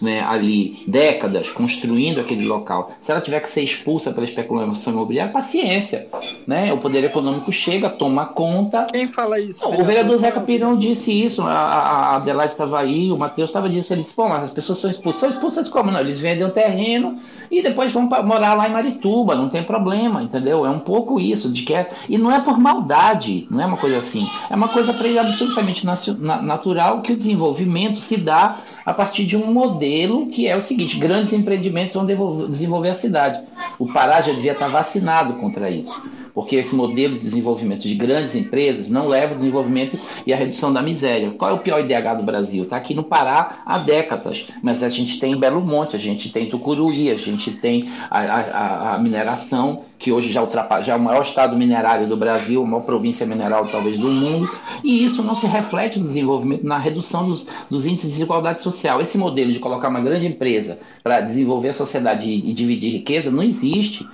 [0.01, 5.33] né, ali décadas construindo aquele local, se ela tiver que ser expulsa pela especulação imobiliária,
[5.33, 6.09] paciência.
[6.47, 6.73] Né?
[6.73, 8.87] O poder econômico chega, toma conta.
[8.93, 9.65] Quem fala isso?
[9.65, 13.69] Não, o vereador Zeca Pirão disse isso, a, a Adelaide estava aí, o Matheus estava
[13.69, 15.21] dizendo, ele disse, pô, mas as pessoas são expulsas.
[15.21, 15.91] São expulsas como?
[15.91, 17.19] Não, eles vendem o terreno
[17.51, 20.67] e depois vão morar lá em Marituba, não tem problema, entendeu?
[20.67, 23.77] É um pouco isso, de que é, e não é por maldade, não é uma
[23.77, 28.94] coisa assim, é uma coisa para ele absolutamente natural que o desenvolvimento se dá a
[28.94, 33.38] partir de um modelo que é o seguinte: grandes empreendimentos vão desenvolver a cidade.
[33.79, 36.03] O Pará já devia estar vacinado contra isso.
[36.35, 40.73] Porque esse modelo de desenvolvimento de grandes empresas não leva ao desenvolvimento e à redução
[40.73, 41.31] da miséria.
[41.33, 42.64] Qual é o pior IDH do Brasil?
[42.64, 46.49] Está aqui no Pará há décadas, mas a gente tem Belo Monte, a gente tem
[46.49, 51.01] Tucuruí, a gente tem a, a, a mineração, que hoje já, ultrapassa, já é o
[51.01, 54.49] maior estado minerário do Brasil, a maior província mineral talvez do mundo,
[54.85, 59.01] e isso não se reflete no desenvolvimento, na redução dos, dos índices de desigualdade social.
[59.01, 63.31] Esse modelo de colocar uma grande empresa para desenvolver a sociedade e, e dividir riqueza
[63.31, 64.07] não existe.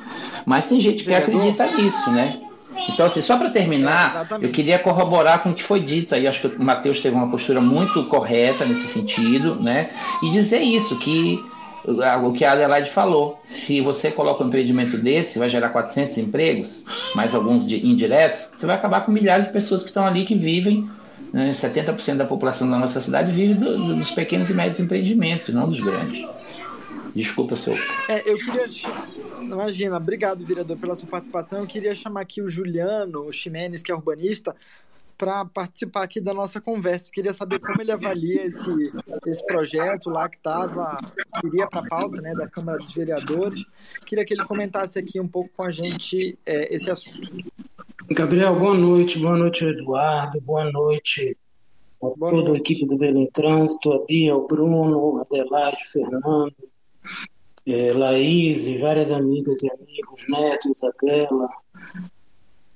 [0.46, 2.40] Mas tem gente que acredita nisso, né?
[2.88, 6.26] Então, assim, só para terminar, é, eu queria corroborar com o que foi dito aí.
[6.26, 9.90] Acho que o Matheus teve uma postura muito correta nesse sentido, né?
[10.22, 11.40] E dizer isso, que
[11.86, 16.82] o que a Adelaide falou, se você coloca um empreendimento desse, vai gerar 400 empregos,
[17.14, 20.88] mais alguns indiretos, você vai acabar com milhares de pessoas que estão ali que vivem,
[21.32, 25.48] né, 70% da população da nossa cidade vive do, do, dos pequenos e médios empreendimentos,
[25.48, 26.24] não dos grandes.
[27.14, 27.78] Desculpa, senhor.
[28.08, 28.66] É, eu queria.
[29.40, 31.60] Imagina, obrigado, vereador, pela sua participação.
[31.60, 34.54] Eu queria chamar aqui o Juliano, o Ximenes, que é urbanista,
[35.16, 37.12] para participar aqui da nossa conversa.
[37.12, 38.92] Queria saber como ele avalia esse,
[39.26, 40.98] esse projeto lá que estava,
[41.44, 43.64] iria para a pauta né, da Câmara dos Vereadores.
[44.04, 47.30] Queria que ele comentasse aqui um pouco com a gente é, esse assunto.
[48.10, 49.20] Gabriel, boa noite.
[49.20, 50.40] Boa noite, Eduardo.
[50.40, 51.36] Boa noite
[52.02, 52.58] a boa toda noite.
[52.58, 56.54] a equipe do Belém Trânsito, a Bia, o Bruno, Adelaide, Fernando,
[57.66, 61.48] é, Laís e várias amigas e amigos, Neto, Isabela,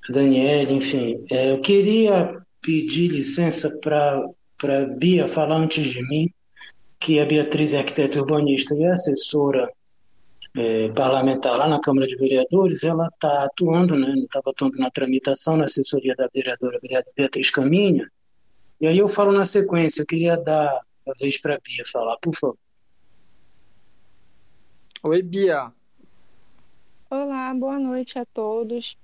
[0.08, 1.24] Daniela, enfim.
[1.30, 6.30] É, eu queria pedir licença para Bia falar antes de mim,
[6.98, 9.70] que a Beatriz é arquiteta urbanista e assessora
[10.56, 15.56] é, parlamentar lá na Câmara de Vereadores, ela está atuando, né, estava atuando na tramitação
[15.56, 16.80] na assessoria da vereadora
[17.16, 18.10] Beatriz Caminha,
[18.80, 22.16] e aí eu falo na sequência, eu queria dar a vez para a Bia falar,
[22.20, 22.58] por favor.
[25.00, 25.72] Oi, Bia.
[27.08, 28.98] Olá, boa noite a todos.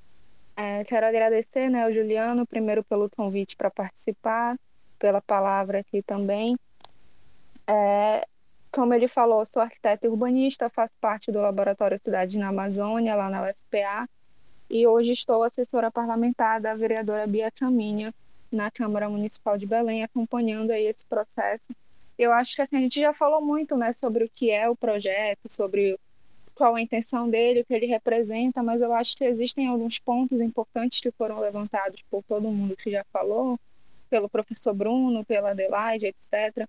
[0.57, 4.59] É, quero agradecer né, ao Juliano, primeiro pelo convite para participar,
[4.99, 6.57] pela palavra aqui também.
[7.65, 8.27] É,
[8.73, 13.49] como ele falou, sou arquiteta urbanista, faço parte do Laboratório Cidade na Amazônia, lá na
[13.49, 14.09] UFPA,
[14.69, 18.13] e hoje estou assessora parlamentar da vereadora Bia Caminha,
[18.51, 21.73] na Câmara Municipal de Belém, acompanhando aí esse processo
[22.19, 24.77] eu acho que assim, a gente já falou muito né, sobre o que é o
[24.77, 25.99] projeto, sobre
[26.55, 30.41] qual a intenção dele, o que ele representa, mas eu acho que existem alguns pontos
[30.41, 33.59] importantes que foram levantados por todo mundo que já falou,
[34.09, 36.69] pelo professor Bruno, pela Adelaide, etc.,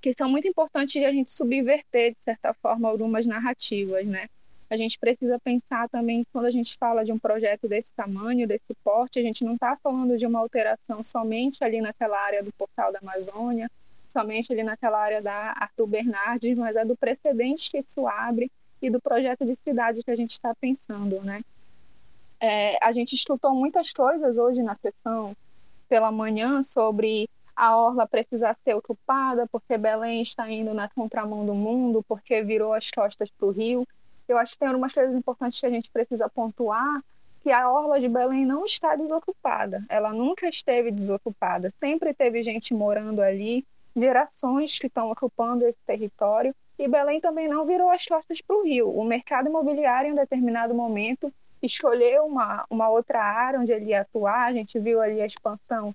[0.00, 4.28] que são muito importantes de a gente subverter, de certa forma, algumas narrativas, né?
[4.70, 8.74] A gente precisa pensar também, quando a gente fala de um projeto desse tamanho, desse
[8.84, 12.92] porte, a gente não está falando de uma alteração somente ali naquela área do Portal
[12.92, 13.70] da Amazônia,
[14.08, 18.90] somente ali naquela área da Arthur Bernardes, mas é do precedente que isso abre e
[18.90, 21.42] do projeto de cidade que a gente está pensando, né?
[22.40, 25.36] É, a gente escutou muitas coisas hoje na sessão
[25.88, 31.54] pela manhã sobre a orla precisar ser ocupada porque Belém está indo na contramão do
[31.54, 33.86] mundo, porque virou as costas para o rio.
[34.28, 37.02] Eu acho que tem algumas coisas importantes que a gente precisa pontuar,
[37.40, 39.84] que a orla de Belém não está desocupada.
[39.88, 43.66] Ela nunca esteve desocupada, sempre teve gente morando ali,
[43.98, 48.62] gerações que estão ocupando esse território e Belém também não virou as costas para o
[48.62, 48.88] Rio.
[48.88, 54.46] O mercado imobiliário, em determinado momento, escolheu uma, uma outra área onde ele ia atuar.
[54.46, 55.94] A gente viu ali a expansão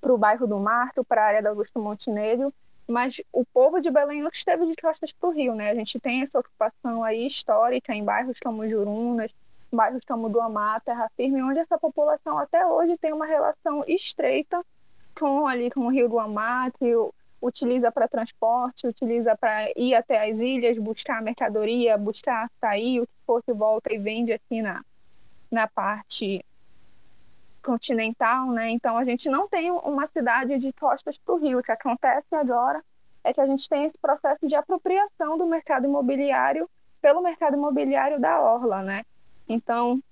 [0.00, 2.52] para o bairro do Marto, para a área da Augusto Montenegro,
[2.86, 5.70] mas o povo de Belém não esteve de costas para o Rio, né?
[5.70, 9.30] A gente tem essa ocupação aí histórica em bairros como Jurunas,
[9.70, 14.64] bairros como do Amar, Terra Firme, onde essa população até hoje tem uma relação estreita
[15.18, 16.86] com ali com o Rio do Amar, que
[17.40, 23.12] utiliza para transporte, utiliza para ir até as ilhas, buscar mercadoria, buscar açaí, o que
[23.26, 24.84] for que volta e vende aqui na,
[25.50, 26.44] na parte
[27.62, 28.70] continental, né?
[28.70, 31.58] Então a gente não tem uma cidade de costas para o rio.
[31.58, 32.82] O que acontece agora
[33.22, 36.68] é que a gente tem esse processo de apropriação do mercado imobiliário
[37.00, 39.04] pelo mercado imobiliário da orla, né?
[39.48, 40.02] Então,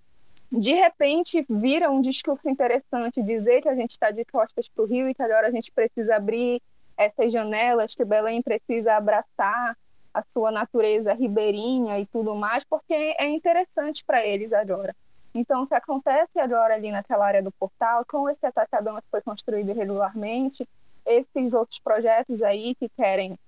[0.51, 4.87] de repente, vira um discurso interessante dizer que a gente está de costas para o
[4.87, 6.63] rio e que agora a gente precisa abrir
[6.97, 9.77] essas janelas que Belém precisa abraçar
[10.13, 14.97] a sua natureza ribeirinha e tudo mais, porque é interessante para eles agora.
[15.35, 19.21] Então, o que acontece agora ali naquela área do portal, com esse atacadão que foi
[19.21, 20.67] construído irregularmente,
[21.05, 23.39] esses outros projetos aí que querem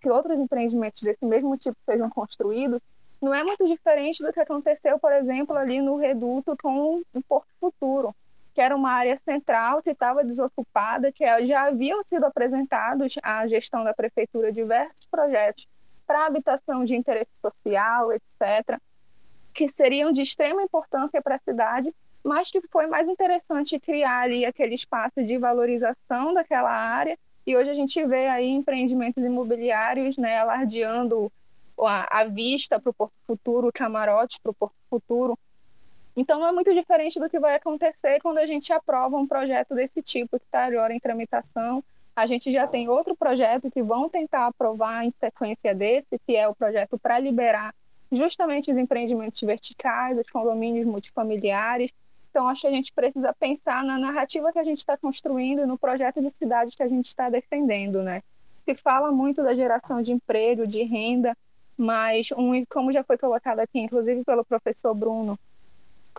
[0.00, 2.82] que outros empreendimentos desse mesmo tipo sejam construídos,
[3.22, 7.48] não é muito diferente do que aconteceu, por exemplo, ali no Reduto com o Porto
[7.58, 8.14] Futuro
[8.60, 13.82] que era uma área central que estava desocupada, que já haviam sido apresentados à gestão
[13.82, 15.66] da prefeitura diversos projetos
[16.06, 18.78] para habitação de interesse social, etc.
[19.54, 21.90] que seriam de extrema importância para a cidade,
[22.22, 27.18] mas que foi mais interessante criar ali aquele espaço de valorização daquela área.
[27.46, 31.32] E hoje a gente vê aí empreendimentos imobiliários né, alardeando
[31.80, 35.38] a, a vista para o Porto Futuro, camarotes para o Porto Futuro.
[36.16, 39.74] Então não é muito diferente do que vai acontecer quando a gente aprova um projeto
[39.74, 41.82] desse tipo que está agora em tramitação.
[42.14, 46.46] A gente já tem outro projeto que vão tentar aprovar em sequência desse, que é
[46.48, 47.74] o projeto para liberar
[48.12, 51.92] justamente os empreendimentos verticais, os condomínios multifamiliares.
[52.30, 55.78] Então, acho que a gente precisa pensar na narrativa que a gente está construindo, no
[55.78, 58.22] projeto de cidade que a gente está defendendo, né?
[58.64, 61.36] Se fala muito da geração de emprego, de renda,
[61.76, 65.38] mas, um, como já foi colocado aqui, inclusive pelo professor Bruno,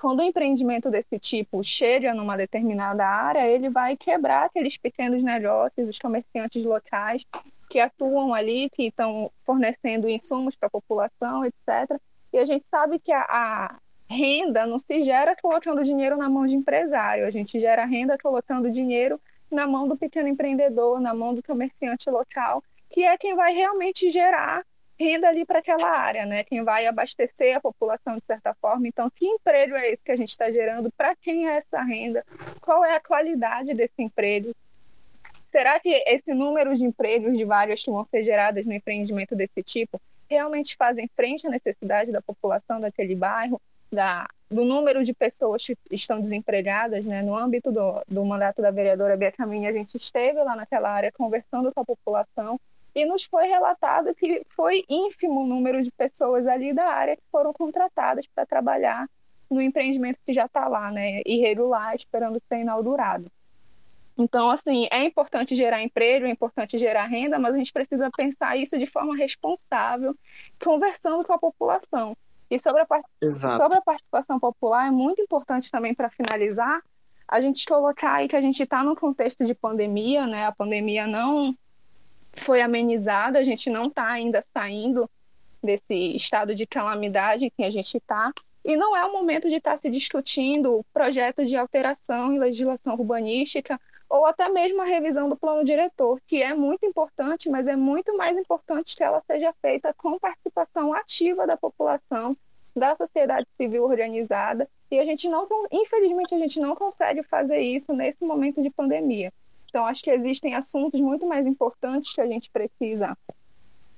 [0.01, 5.87] quando um empreendimento desse tipo chega numa determinada área, ele vai quebrar aqueles pequenos negócios,
[5.87, 7.23] os comerciantes locais
[7.69, 12.01] que atuam ali, que estão fornecendo insumos para a população, etc.
[12.33, 13.75] E a gente sabe que a, a,
[14.09, 18.71] renda não se gera colocando dinheiro na mão de empresário, a gente gera renda colocando
[18.71, 19.21] dinheiro
[19.51, 24.09] na mão do pequeno empreendedor, na mão do comerciante local, que é quem vai realmente
[24.09, 24.65] gerar
[25.01, 26.43] renda ali para aquela área, né?
[26.43, 28.87] Quem vai abastecer a população de certa forma.
[28.87, 30.91] Então, que emprego é esse que a gente está gerando?
[30.91, 32.23] Para quem é essa renda?
[32.61, 34.53] Qual é a qualidade desse emprego?
[35.51, 39.61] Será que esse número de empregos de vários que vão ser gerados no empreendimento desse
[39.63, 39.99] tipo
[40.29, 43.59] realmente fazem frente à necessidade da população daquele bairro,
[43.91, 47.21] da, do número de pessoas que estão desempregadas, né?
[47.21, 51.11] No âmbito do, do mandato da vereadora Bia Caminha, a gente esteve lá naquela área
[51.11, 52.57] conversando com a população
[52.93, 57.23] e nos foi relatado que foi ínfimo o número de pessoas ali da área que
[57.31, 59.07] foram contratadas para trabalhar
[59.49, 63.29] no empreendimento que já está lá, né, irregular, esperando ser inaugurado.
[64.17, 68.57] Então, assim, é importante gerar emprego, é importante gerar renda, mas a gente precisa pensar
[68.57, 70.15] isso de forma responsável,
[70.63, 72.15] conversando com a população.
[72.49, 72.87] E sobre a,
[73.31, 76.81] sobre a participação popular, é muito importante também, para finalizar,
[77.27, 80.45] a gente colocar aí que a gente está num contexto de pandemia, né?
[80.45, 81.55] A pandemia não
[82.33, 85.09] foi amenizada, a gente não está ainda saindo
[85.61, 88.31] desse estado de calamidade que a gente está,
[88.63, 92.93] e não é o momento de estar tá se discutindo projetos de alteração em legislação
[92.93, 97.77] urbanística ou até mesmo a revisão do plano diretor, que é muito importante, mas é
[97.77, 102.35] muito mais importante que ela seja feita com participação ativa da população,
[102.75, 107.93] da sociedade civil organizada, e a gente não, infelizmente, a gente não consegue fazer isso
[107.93, 109.31] nesse momento de pandemia.
[109.71, 113.17] Então, acho que existem assuntos muito mais importantes que a gente precisa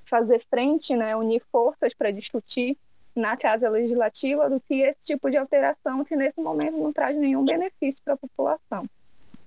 [0.06, 2.78] fazer frente, né, unir forças para discutir
[3.16, 7.44] na Casa Legislativa do que esse tipo de alteração que nesse momento não traz nenhum
[7.44, 8.88] benefício para a população.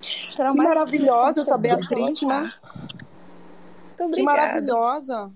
[0.01, 2.53] que maravilhosa essa Beatriz, né?
[4.13, 5.33] Que maravilhosa.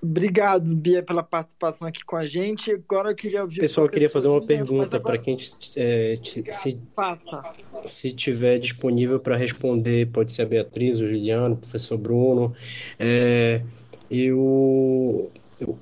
[0.00, 2.70] Obrigado, Bia, pela participação aqui com a gente.
[2.70, 3.60] Agora eu queria ouvir.
[3.60, 5.36] Pessoal, eu queria fazer uma pergunta para quem
[5.76, 7.42] é, se, Passa.
[7.84, 12.52] se tiver disponível para responder, pode ser a Beatriz, o Juliano, o professor Bruno.
[12.98, 13.62] É,
[14.10, 15.30] eu,
[15.60, 15.78] eu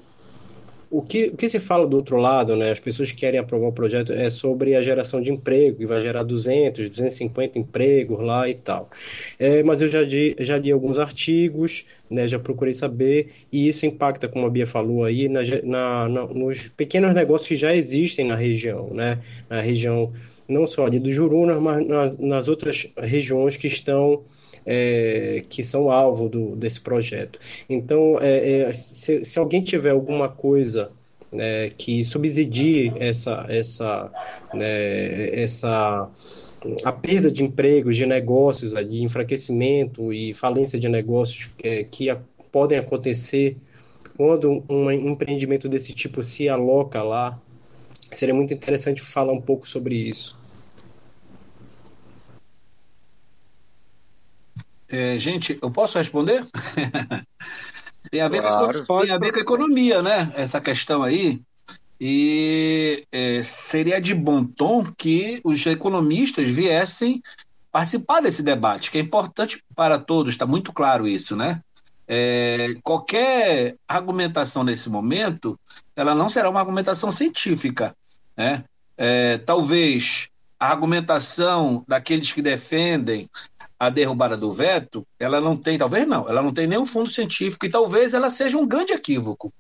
[0.91, 3.69] o que, o que se fala do outro lado, né, as pessoas que querem aprovar
[3.69, 8.49] o projeto, é sobre a geração de emprego, que vai gerar 200, 250 empregos lá
[8.49, 8.89] e tal.
[9.39, 13.85] É, mas eu já li, já li alguns artigos, né, já procurei saber, e isso
[13.85, 18.27] impacta, como a Bia falou aí, na, na, na, nos pequenos negócios que já existem
[18.27, 19.19] na região, né,
[19.51, 20.13] na região
[20.49, 24.23] não só ali do Jurunas, mas nas, nas outras regiões que estão
[24.67, 27.39] é, que são alvo do, desse projeto.
[27.69, 30.91] Então, é, é, se, se, alguém tiver alguma coisa
[31.33, 34.11] né, que subsidie essa, essa,
[34.53, 36.11] né, essa
[36.85, 42.17] a perda de empregos, de negócios, de enfraquecimento e falência de negócios que, que
[42.51, 43.57] podem acontecer
[44.17, 47.39] quando um empreendimento desse tipo se aloca lá,
[48.11, 50.37] seria muito interessante falar um pouco sobre isso.
[54.89, 56.45] É, gente, eu posso responder?
[58.11, 60.33] tem, a ver claro, com, tem a ver com a economia, né?
[60.35, 61.41] Essa questão aí.
[62.01, 67.23] E é, seria de bom tom que os economistas viessem
[67.73, 71.61] participar desse debate, que é importante para todos, está muito claro isso, né?
[72.09, 75.59] É, qualquer argumentação nesse momento,
[75.97, 77.95] ela não será uma argumentação científica,
[78.37, 78.65] né?
[78.97, 80.29] É, talvez
[80.59, 83.29] a argumentação daqueles que defendem
[83.79, 87.67] a derrubada do veto, ela não tem, talvez não, ela não tem nenhum fundo científico
[87.67, 89.53] e talvez ela seja um grande equívoco,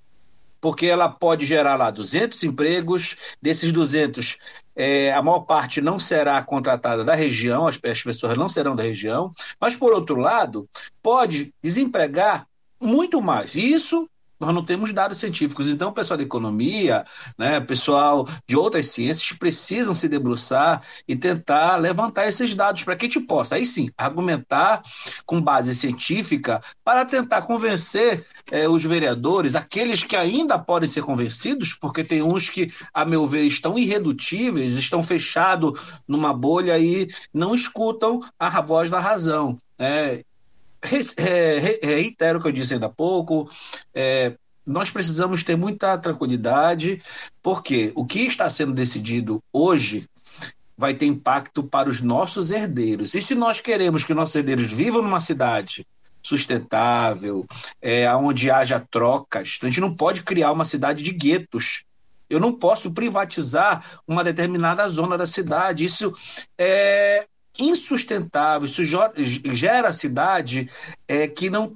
[0.60, 4.38] porque ela pode gerar lá 200 empregos, desses 200,
[4.74, 8.82] é, a maior parte não será contratada da região, as, as pessoas não serão da
[8.82, 10.68] região, mas por outro lado,
[11.02, 12.46] pode desempregar
[12.80, 13.54] muito mais.
[13.54, 14.08] Isso
[14.38, 15.68] nós não temos dados científicos.
[15.68, 17.04] Então, o pessoal da economia,
[17.38, 23.06] né, pessoal de outras ciências precisam se debruçar e tentar levantar esses dados para que
[23.06, 24.82] a gente possa, aí sim, argumentar
[25.24, 31.74] com base científica para tentar convencer eh, os vereadores, aqueles que ainda podem ser convencidos,
[31.74, 37.54] porque tem uns que, a meu ver, estão irredutíveis, estão fechados numa bolha e não
[37.54, 39.58] escutam a voz da razão.
[41.16, 43.50] É, reitero o que eu disse ainda há pouco.
[43.94, 44.34] É,
[44.66, 47.00] nós precisamos ter muita tranquilidade,
[47.42, 50.08] porque o que está sendo decidido hoje
[50.76, 53.14] vai ter impacto para os nossos herdeiros.
[53.14, 55.86] E se nós queremos que nossos herdeiros vivam numa cidade
[56.22, 57.46] sustentável,
[57.80, 61.84] é, onde haja trocas, a gente não pode criar uma cidade de guetos.
[62.28, 65.84] Eu não posso privatizar uma determinada zona da cidade.
[65.84, 66.12] Isso
[66.58, 67.26] é,
[67.58, 70.70] insustentável, isso gera cidade
[71.08, 71.74] é, que não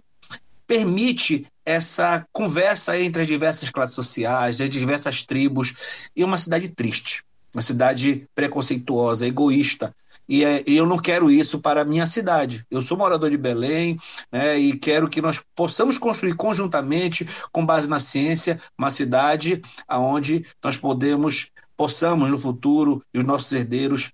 [0.67, 5.75] permite essa conversa entre as diversas classes sociais, as diversas tribos,
[6.15, 9.95] e uma cidade triste, uma cidade preconceituosa, egoísta.
[10.29, 12.65] E, é, e eu não quero isso para a minha cidade.
[12.71, 13.99] Eu sou morador de Belém
[14.31, 20.47] né, e quero que nós possamos construir conjuntamente, com base na ciência, uma cidade onde
[20.63, 24.13] nós podemos, possamos no futuro, e os nossos herdeiros,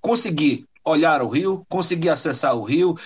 [0.00, 2.96] conseguir olhar o rio, conseguir acessar o rio,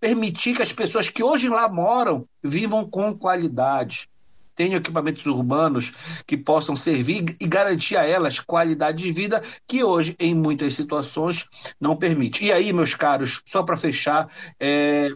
[0.00, 4.08] permitir que as pessoas que hoje lá moram vivam com qualidade.
[4.54, 5.92] Tenham equipamentos urbanos
[6.26, 11.46] que possam servir e garantir a elas qualidade de vida que hoje, em muitas situações,
[11.80, 12.44] não permite.
[12.44, 14.28] E aí, meus caros, só para fechar,
[14.60, 15.10] é...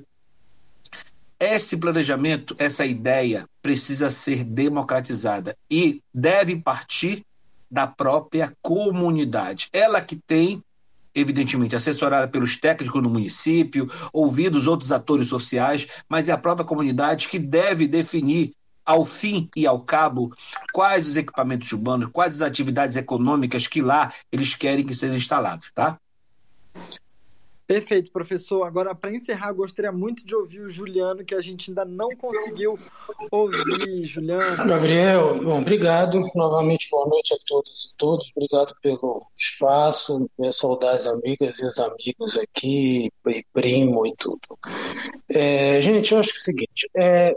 [1.39, 7.25] esse planejamento, essa ideia precisa ser democratizada e deve partir
[7.71, 9.69] da própria comunidade.
[9.73, 10.65] Ela que tem
[11.19, 17.29] evidentemente, assessorada pelos técnicos do município, ouvidos outros atores sociais, mas é a própria comunidade
[17.29, 18.53] que deve definir
[18.85, 20.33] ao fim e ao cabo,
[20.73, 25.71] quais os equipamentos urbanos, quais as atividades econômicas que lá eles querem que sejam instalados,
[25.75, 25.99] tá?
[27.69, 28.65] Perfeito, professor.
[28.65, 32.79] Agora, para encerrar, gostaria muito de ouvir o Juliano, que a gente ainda não conseguiu
[33.31, 34.05] ouvir.
[34.05, 34.67] Juliano.
[34.67, 36.19] Gabriel, bom, obrigado.
[36.35, 38.33] Novamente, boa noite a todos e todos.
[38.35, 40.31] Obrigado pelo espaço.
[40.39, 44.41] Minha saudar as amigas e os amigos aqui, e primo e tudo.
[45.29, 47.37] É, gente, eu acho que é o seguinte: é,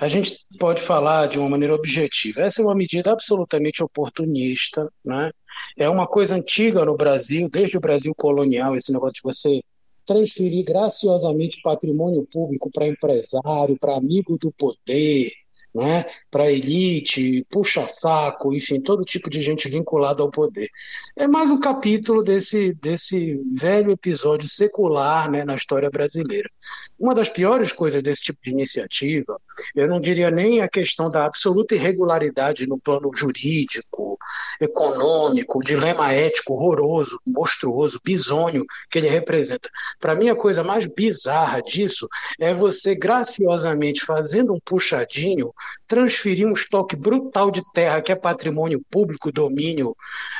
[0.00, 2.42] a gente pode falar de uma maneira objetiva.
[2.42, 5.30] Essa é uma medida absolutamente oportunista, né?
[5.76, 9.60] É uma coisa antiga no Brasil, desde o Brasil colonial, esse negócio de você
[10.06, 15.30] transferir graciosamente patrimônio público para empresário, para amigo do poder,
[15.74, 20.68] né, para elite, puxa-saco, enfim, todo tipo de gente vinculada ao poder.
[21.16, 26.50] É mais um capítulo desse, desse velho episódio secular né, na história brasileira.
[26.98, 29.40] Uma das piores coisas desse tipo de iniciativa,
[29.74, 34.18] eu não diria nem a questão da absoluta irregularidade no plano jurídico,
[34.60, 39.68] econômico, dilema ético horroroso, monstruoso, bisônio que ele representa.
[39.98, 42.08] Para mim, a coisa mais bizarra disso
[42.38, 45.52] é você graciosamente fazendo um puxadinho
[45.86, 49.96] transferir um estoque brutal de terra que é patrimônio público, domínio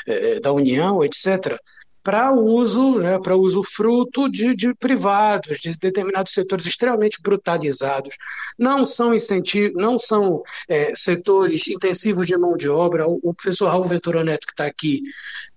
[0.07, 1.59] eh, da União, etc.,
[2.03, 8.17] para uso, né, para uso fruto de, de, privados, de determinados setores extremamente brutalizados.
[8.59, 13.07] Não são incentivos, não são é, setores intensivos de mão de obra.
[13.07, 15.03] O, o professor Raul Ventura Neto, que está aqui,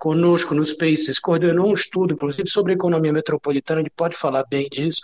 [0.03, 4.99] conosco no Spaces, coordenou um estudo, inclusive, sobre economia metropolitana, ele pode falar bem disso.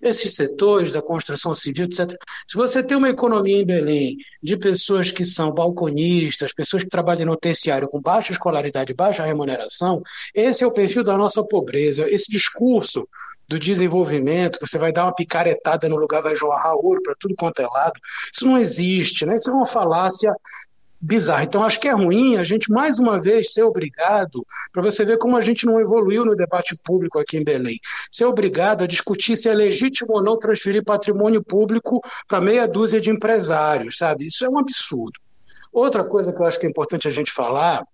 [0.00, 2.16] Esses setores da construção civil, etc.
[2.46, 7.26] Se você tem uma economia em Belém de pessoas que são balconistas, pessoas que trabalham
[7.26, 10.00] no terciário com baixa escolaridade, baixa remuneração,
[10.32, 12.08] esse é o perfil da nossa pobreza.
[12.08, 13.08] Esse discurso
[13.48, 17.60] do desenvolvimento, você vai dar uma picaretada no lugar, vai jorrar ouro para tudo quanto
[17.60, 18.00] é lado.
[18.32, 19.34] Isso não existe, né?
[19.34, 20.32] Isso é uma falácia
[21.04, 21.44] bizarro.
[21.44, 25.18] Então, acho que é ruim a gente, mais uma vez, ser obrigado, para você ver
[25.18, 27.78] como a gente não evoluiu no debate público aqui em Belém,
[28.10, 33.00] ser obrigado a discutir se é legítimo ou não transferir patrimônio público para meia dúzia
[33.00, 34.26] de empresários, sabe?
[34.26, 35.20] Isso é um absurdo.
[35.72, 37.84] Outra coisa que eu acho que é importante a gente falar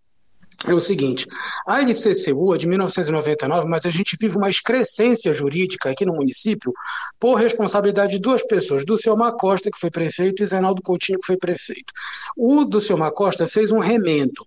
[0.66, 1.26] é o seguinte:
[1.66, 6.72] a LCCU é de 1999, mas a gente vive uma excrescência jurídica aqui no município
[7.18, 11.26] por responsabilidade de duas pessoas, do seu Costa, que foi prefeito, e Zenaldo Coutinho, que
[11.26, 11.92] foi prefeito.
[12.36, 14.46] O do seu Costa fez um remendo.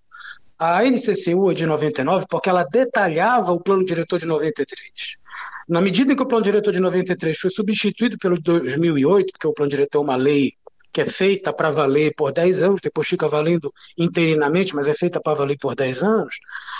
[0.57, 5.17] A LCCU é de 99 porque ela detalhava o plano diretor de 93.
[5.67, 9.53] Na medida em que o plano diretor de 93 foi substituído pelo 2008, porque o
[9.53, 10.53] plano diretor é uma lei
[10.93, 15.19] que é feita para valer por 10 anos, depois fica valendo interinamente, mas é feita
[15.19, 16.35] para valer por 10 anos,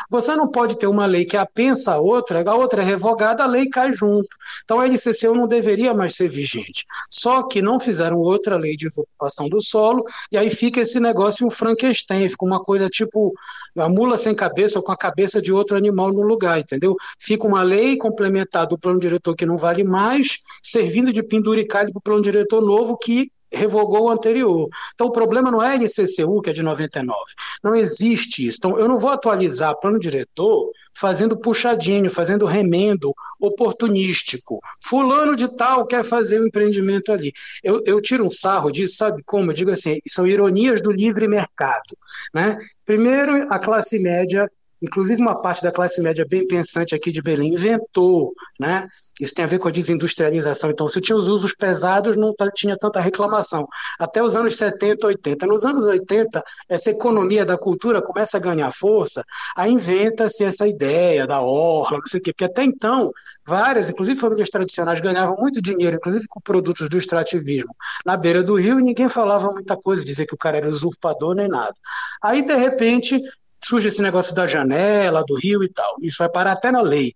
[0.07, 3.47] você não pode ter uma lei que apensa a outra, a outra é revogada, a
[3.47, 4.38] lei cai junto.
[4.64, 6.86] Então a LCCU não deveria mais ser vigente.
[7.09, 11.47] Só que não fizeram outra lei de ocupação do solo, e aí fica esse negócio
[11.47, 13.34] um Frankenstein, fica uma coisa tipo
[13.76, 16.95] a mula sem cabeça ou com a cabeça de outro animal no lugar, entendeu?
[17.18, 21.97] Fica uma lei complementar do plano diretor que não vale mais, servindo de penduricalho para
[21.97, 24.68] o plano diretor novo que revogou o anterior.
[24.93, 27.16] Então, o problema não é a NCCU, que é de 99.
[27.64, 28.58] Não existe isso.
[28.60, 34.60] Então, eu não vou atualizar plano diretor fazendo puxadinho, fazendo remendo oportunístico.
[34.82, 37.34] Fulano de tal quer fazer o um empreendimento ali.
[37.64, 39.51] Eu, eu tiro um sarro disso, sabe como?
[39.51, 41.97] Eu digo assim, são ironias do livre mercado.
[42.34, 42.58] Né?
[42.86, 44.49] Primeiro, a classe média
[44.84, 48.88] inclusive uma parte da classe média bem pensante aqui de Belém inventou, né?
[49.21, 50.71] Isso tem a ver com a desindustrialização.
[50.71, 53.67] Então, se tinha os usos pesados, não tinha tanta reclamação.
[53.99, 55.45] Até os anos 70, 80.
[55.45, 59.23] Nos anos 80, essa economia da cultura começa a ganhar força,
[59.55, 63.11] aí inventa-se essa ideia da orla, não sei o quê, porque até então,
[63.45, 67.73] várias, inclusive famílias tradicionais, ganhavam muito dinheiro, inclusive com produtos do extrativismo,
[68.05, 71.36] na beira do rio, e ninguém falava muita coisa, dizer que o cara era usurpador
[71.36, 71.75] nem nada.
[72.21, 73.21] Aí, de repente,
[73.66, 75.95] surge esse negócio da janela, do rio e tal.
[76.01, 77.14] Isso vai parar até na lei.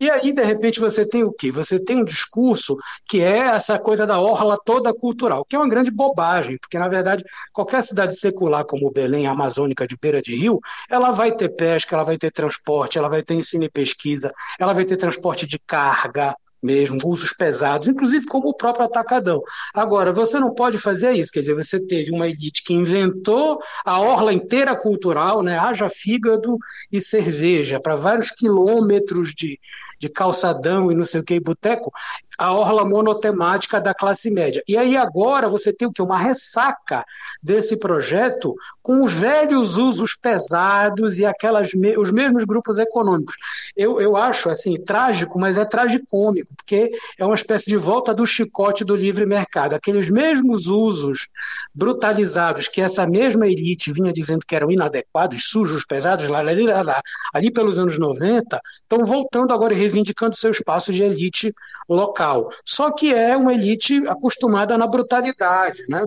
[0.00, 1.52] E aí, de repente, você tem o quê?
[1.52, 2.74] Você tem um discurso
[3.06, 6.88] que é essa coisa da orla toda cultural, que é uma grande bobagem, porque, na
[6.88, 7.22] verdade,
[7.52, 12.04] qualquer cidade secular como Belém, amazônica de beira de rio, ela vai ter pesca, ela
[12.04, 16.34] vai ter transporte, ela vai ter ensino e pesquisa, ela vai ter transporte de carga,
[16.62, 19.42] mesmo, usos pesados, inclusive como o próprio atacadão.
[19.74, 24.00] Agora, você não pode fazer isso, quer dizer, você teve uma elite que inventou a
[24.00, 25.58] orla inteira cultural, né?
[25.58, 26.56] haja fígado
[26.92, 29.58] e cerveja para vários quilômetros de,
[29.98, 31.92] de calçadão e não sei o que, boteco,
[32.40, 34.62] a orla monotemática da classe média.
[34.66, 36.00] E aí agora você tem o que?
[36.00, 37.04] Uma ressaca
[37.42, 43.34] desse projeto com os velhos usos pesados e aquelas os mesmos grupos econômicos.
[43.76, 48.26] Eu, eu acho assim trágico, mas é tragicômico, porque é uma espécie de volta do
[48.26, 49.74] chicote do livre mercado.
[49.74, 51.28] Aqueles mesmos usos
[51.74, 56.82] brutalizados que essa mesma elite vinha dizendo que eram inadequados, sujos, pesados, lá, lá, lá,
[56.82, 57.02] lá
[57.34, 61.52] ali pelos anos 90, estão voltando agora e reivindicando seu espaço de elite
[61.90, 62.29] local.
[62.64, 65.84] Só que é uma elite acostumada na brutalidade.
[65.88, 66.04] Né?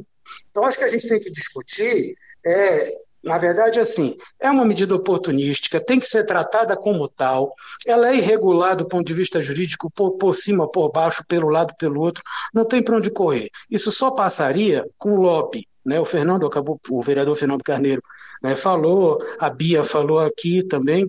[0.50, 2.16] Então, acho que a gente tem que discutir.
[2.46, 2.94] É,
[3.24, 7.54] na verdade, assim, é uma medida oportunística, tem que ser tratada como tal.
[7.86, 11.74] Ela é irregular do ponto de vista jurídico, por, por cima, por baixo, pelo lado,
[11.80, 12.22] pelo outro.
[12.54, 13.50] Não tem para onde correr.
[13.72, 15.66] Isso só passaria com lobby.
[15.86, 16.00] Né?
[16.00, 18.02] O Fernando acabou, o vereador Fernando Carneiro
[18.42, 21.08] né, falou, a Bia falou aqui também,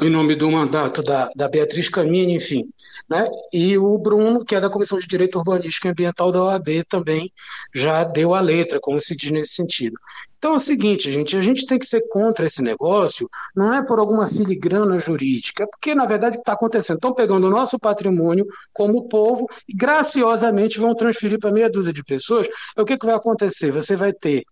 [0.00, 2.68] em nome do mandato da, da Beatriz Camini, enfim.
[3.08, 3.28] Né?
[3.52, 7.32] E o Bruno, que é da Comissão de Direito Urbanístico e Ambiental da OAB, também
[7.74, 9.98] já deu a letra, como se diz nesse sentido.
[10.38, 13.84] Então é o seguinte, gente, a gente tem que ser contra esse negócio, não é
[13.84, 16.96] por alguma filigrana jurídica, é porque, na verdade, o que está acontecendo?
[16.96, 22.04] Estão pegando o nosso patrimônio como povo e graciosamente vão transferir para meia dúzia de
[22.04, 22.46] pessoas.
[22.76, 23.72] O que, que vai acontecer?
[23.72, 24.44] Você vai ter,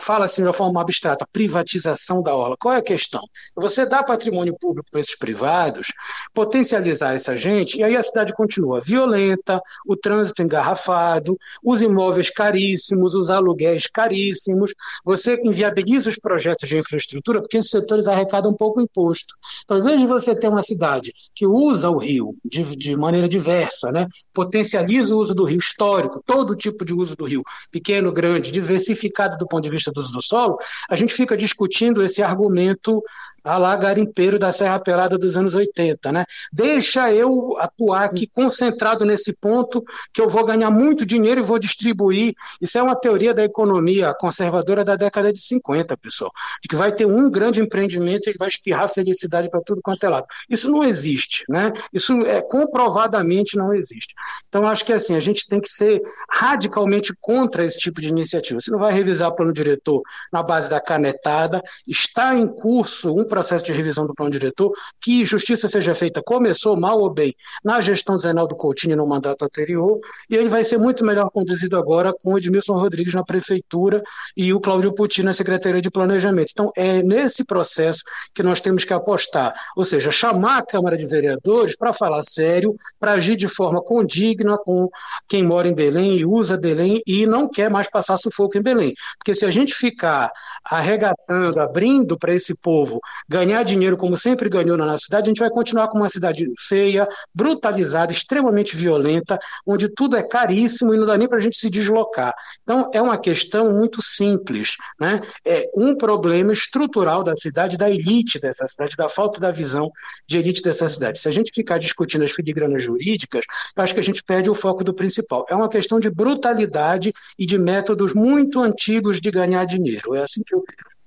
[0.00, 2.56] fala assim de uma forma abstrata, privatização da orla.
[2.58, 3.22] Qual é a questão?
[3.56, 5.88] Você dá patrimônio público para esses privados,
[6.32, 13.14] potencializar essa gente, e aí a cidade continua violenta, o trânsito engarrafado, os imóveis caríssimos,
[13.14, 14.72] os aluguéis caríssimos,
[15.04, 19.34] você inviabiliza os projetos de infraestrutura porque esses setores arrecadam pouco imposto.
[19.64, 23.28] Então, ao invés de você ter uma cidade que usa o rio de, de maneira
[23.28, 28.12] diversa, né, potencializa o uso do rio histórico, todo tipo de uso do rio, pequeno,
[28.12, 32.22] grande, diversificado do ponto de vista do uso do solo, a gente fica discutindo esse
[32.22, 33.02] argumento
[33.44, 36.24] a lá garimpeiro da Serra Pelada dos anos 80, né?
[36.52, 39.82] Deixa eu atuar aqui concentrado nesse ponto
[40.12, 42.34] que eu vou ganhar muito dinheiro e vou distribuir.
[42.60, 46.30] Isso é uma teoria da economia conservadora da década de 50, pessoal.
[46.62, 50.08] De que vai ter um grande empreendimento e vai espirrar felicidade para tudo quanto é
[50.08, 50.26] lado.
[50.48, 51.72] Isso não existe, né?
[51.92, 54.14] Isso é comprovadamente não existe.
[54.48, 58.60] Então acho que assim, a gente tem que ser radicalmente contra esse tipo de iniciativa.
[58.60, 63.24] Você não vai revisar o plano diretor na base da canetada, está em curso um
[63.30, 67.80] processo de revisão do plano diretor, que justiça seja feita, começou mal ou bem na
[67.80, 72.12] gestão do Zenaldo Coutinho no mandato anterior, e ele vai ser muito melhor conduzido agora
[72.12, 74.02] com o Edmilson Rodrigues na prefeitura
[74.36, 76.50] e o Cláudio Putin na Secretaria de Planejamento.
[76.52, 78.02] Então, é nesse processo
[78.34, 82.74] que nós temos que apostar, ou seja, chamar a Câmara de Vereadores para falar sério,
[82.98, 84.88] para agir de forma condigna com
[85.28, 88.94] quem mora em Belém e usa Belém e não quer mais passar sufoco em Belém.
[89.18, 90.30] Porque se a gente ficar
[90.64, 95.40] arregaçando, abrindo para esse povo ganhar dinheiro como sempre ganhou na nossa cidade, a gente
[95.40, 101.06] vai continuar com uma cidade feia, brutalizada, extremamente violenta, onde tudo é caríssimo e não
[101.06, 102.34] dá nem para a gente se deslocar.
[102.62, 104.76] Então, é uma questão muito simples.
[104.98, 105.20] Né?
[105.44, 109.90] É um problema estrutural da cidade, da elite dessa cidade, da falta da visão
[110.26, 111.18] de elite dessa cidade.
[111.18, 113.44] Se a gente ficar discutindo as filigranas jurídicas,
[113.76, 115.46] eu acho que a gente perde o foco do principal.
[115.48, 120.14] É uma questão de brutalidade e de métodos muito antigos de ganhar dinheiro.
[120.14, 120.99] É assim que eu vejo.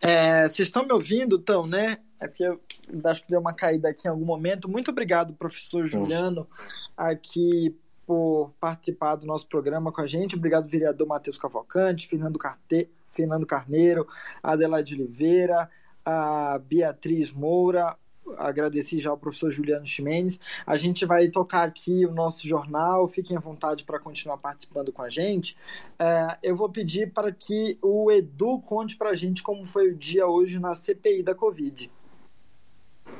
[0.00, 1.98] É, vocês estão me ouvindo, então, né?
[2.20, 2.60] É porque eu
[3.04, 4.68] acho que deu uma caída aqui em algum momento.
[4.68, 6.46] Muito obrigado, professor Juliano,
[6.96, 7.76] aqui
[8.06, 10.36] por participar do nosso programa com a gente.
[10.36, 12.90] Obrigado, vereador Matheus Cavalcante, Fernando, Carte...
[13.16, 14.06] Fernando Carneiro,
[14.42, 15.70] Adelaide Oliveira,
[16.04, 17.96] a Beatriz Moura,
[18.36, 20.38] agradeci já ao professor Juliano Ximenes.
[20.66, 25.02] A gente vai tocar aqui o nosso jornal, fiquem à vontade para continuar participando com
[25.02, 25.56] a gente.
[25.98, 29.96] É, eu vou pedir para que o Edu conte para a gente como foi o
[29.96, 31.90] dia hoje na CPI da Covid.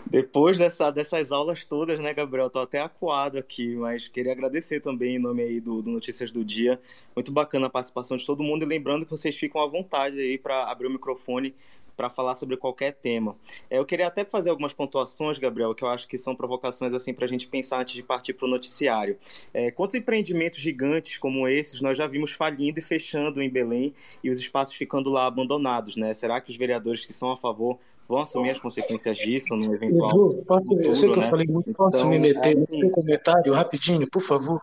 [0.09, 2.49] Depois dessa, dessas aulas todas, né, Gabriel?
[2.49, 6.45] Tô até acuado aqui, mas queria agradecer também em nome aí do, do Notícias do
[6.45, 6.81] Dia.
[7.15, 10.39] Muito bacana a participação de todo mundo e lembrando que vocês ficam à vontade aí
[10.39, 11.55] para abrir o microfone
[11.97, 13.35] para falar sobre qualquer tema.
[13.71, 17.15] É, eu queria até fazer algumas pontuações, Gabriel, que eu acho que são provocações assim
[17.15, 19.17] para a gente pensar antes de partir para o noticiário.
[19.53, 24.31] É, quantos empreendimentos gigantes como esses nós já vimos falindo e fechando em Belém e
[24.31, 26.13] os espaços ficando lá abandonados, né?
[26.15, 27.79] Será que os vereadores que são a favor
[28.09, 31.27] vão assumir as consequências disso no eventual Edu, posso, futuro, eu sei que né?
[31.27, 34.63] eu falei muito, posso então, me meter assim, no seu comentário rapidinho, por favor?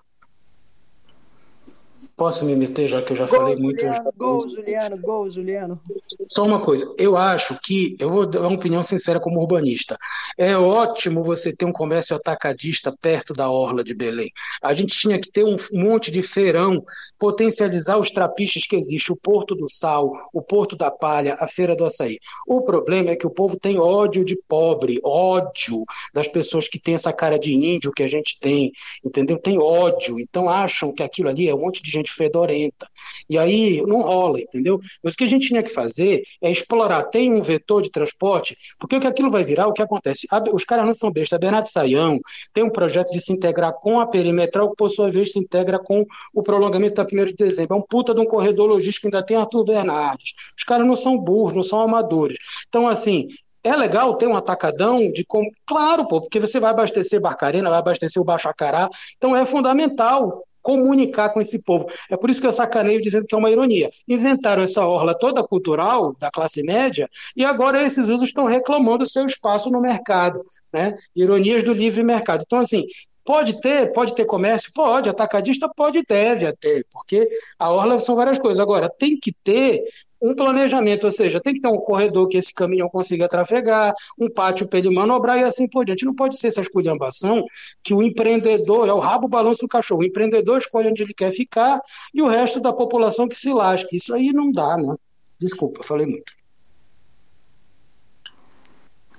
[2.24, 3.82] Posso me meter, já que eu já gol, falei muito?
[3.82, 5.82] Juliano, gol, Juliano, gol, Juliano.
[6.26, 9.98] Só uma coisa, eu acho que, eu vou dar uma opinião sincera como urbanista,
[10.38, 14.30] é ótimo você ter um comércio atacadista perto da orla de Belém.
[14.62, 16.82] A gente tinha que ter um monte de feirão,
[17.20, 21.76] potencializar os trapiches que existem, o Porto do Sal, o Porto da Palha, a Feira
[21.76, 22.20] do Açaí.
[22.48, 26.94] O problema é que o povo tem ódio de pobre, ódio das pessoas que têm
[26.94, 28.72] essa cara de índio que a gente tem,
[29.04, 29.38] entendeu?
[29.38, 32.88] Tem ódio, então acham que aquilo ali é um monte de gente gente fedorenta.
[33.30, 34.80] E aí não rola, entendeu?
[35.04, 37.04] Mas o que a gente tinha que fazer é explorar.
[37.06, 40.28] Tem um vetor de transporte, porque o que aquilo vai virar, o que acontece?
[40.54, 41.38] Os caras não são bestas.
[41.38, 42.20] A Bernardo Saião
[42.54, 45.80] tem um projeto de se integrar com a perimetral, que por sua vez se integra
[45.80, 47.76] com o prolongamento da 1 de dezembro.
[47.76, 50.34] É um puta de um corredor logístico, ainda tem Arthur Bernardes.
[50.58, 52.38] Os caras não são burros, não são amadores.
[52.68, 53.28] Então, assim,
[53.64, 55.50] é legal ter um atacadão de como.
[55.66, 58.90] Claro, pô, porque você vai abastecer Barcarena, vai abastecer o Baixacará.
[59.18, 61.86] Então é fundamental comunicar com esse povo.
[62.10, 63.92] É por isso que eu sacaneio dizendo que é uma ironia.
[64.08, 69.26] Inventaram essa orla toda cultural da classe média e agora esses usos estão reclamando seu
[69.26, 70.44] espaço no mercado.
[70.72, 70.98] Né?
[71.16, 72.44] Ironias do livre mercado.
[72.48, 72.86] Então, assim,
[73.26, 74.70] Pode ter, pode ter comércio?
[74.74, 78.60] Pode, atacadista pode e deve ter, porque a orla são várias coisas.
[78.60, 79.82] Agora, tem que ter
[80.24, 84.30] um planejamento, ou seja, tem que ter um corredor que esse caminhão consiga trafegar, um
[84.30, 86.06] pátio para ele manobrar e assim por diante.
[86.06, 87.44] Não pode ser essa esculhambação
[87.84, 91.32] que o empreendedor, é o rabo balanço do cachorro, o empreendedor escolhe onde ele quer
[91.32, 91.82] ficar
[92.14, 93.98] e o resto da população que se lasque.
[93.98, 94.96] Isso aí não dá, né?
[95.38, 96.32] Desculpa, falei muito.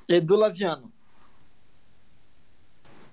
[0.08, 0.93] Edu Laviano.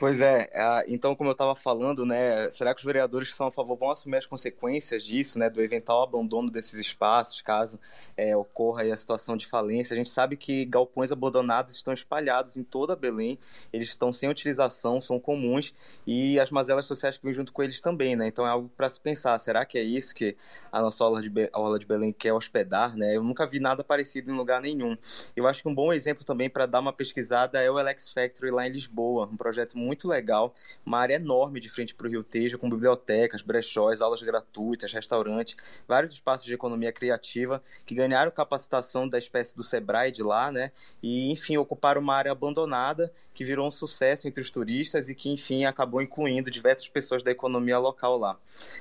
[0.01, 0.49] Pois é,
[0.87, 3.91] então como eu estava falando, né, será que os vereadores que são a favor vão
[3.91, 7.79] assumir as consequências disso, né, do eventual abandono desses espaços, caso
[8.17, 9.93] é, ocorra a situação de falência?
[9.93, 13.37] A gente sabe que galpões abandonados estão espalhados em toda Belém,
[13.71, 15.71] eles estão sem utilização, são comuns
[16.07, 18.25] e as mazelas sociais que vêm junto com eles também, né?
[18.25, 19.37] Então é algo para se pensar.
[19.37, 20.35] Será que é isso que
[20.71, 23.15] a nossa aula de, Be aula de Belém quer hospedar, né?
[23.15, 24.97] Eu nunca vi nada parecido em lugar nenhum.
[25.35, 28.49] Eu acho que um bom exemplo também para dar uma pesquisada é o Alex Factory
[28.49, 32.09] lá em Lisboa, um projeto muito muito legal, uma área enorme de frente para o
[32.09, 38.31] Rio Tejo, com bibliotecas, brechóis, aulas gratuitas, restaurantes, vários espaços de economia criativa que ganharam
[38.31, 40.71] capacitação da espécie do Sebrae de lá, né?
[41.03, 45.29] E, enfim, ocuparam uma área abandonada que virou um sucesso entre os turistas e que,
[45.29, 48.37] enfim, acabou incluindo diversas pessoas da economia local lá.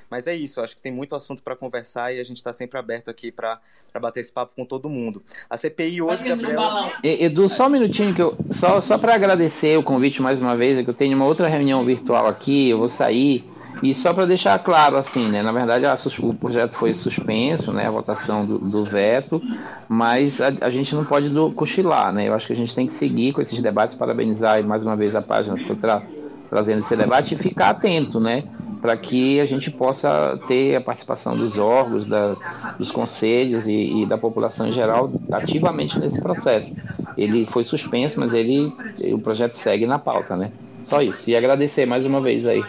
[0.09, 2.77] Mas é isso, acho que tem muito assunto para conversar e a gente está sempre
[2.77, 3.59] aberto aqui para
[3.99, 5.21] bater esse papo com todo mundo.
[5.49, 6.61] A CPI hoje, Gabriel.
[7.03, 8.37] Edu, só um minutinho que eu.
[8.51, 11.47] Só, só para agradecer o convite mais uma vez, é que eu tenho uma outra
[11.47, 13.43] reunião virtual aqui, eu vou sair.
[13.81, 15.41] E só para deixar claro, assim, né?
[15.41, 17.87] Na verdade, a, o projeto foi suspenso, né?
[17.87, 19.41] A votação do, do veto,
[19.89, 22.27] mas a, a, gente não pode do, cochilar, né?
[22.27, 25.15] Eu acho que a gente tem que seguir com esses debates, parabenizar mais uma vez
[25.15, 26.03] a página por tra,
[26.51, 28.43] trazendo esse debate e ficar atento, né?
[28.79, 32.35] Para que a gente possa ter a participação dos órgãos, da,
[32.77, 36.75] dos conselhos e, e da população em geral ativamente nesse processo.
[37.17, 38.71] Ele foi suspenso, mas ele,
[39.11, 40.51] o projeto segue na pauta, né?
[40.83, 41.29] Só isso.
[41.29, 42.63] E agradecer mais uma vez aí.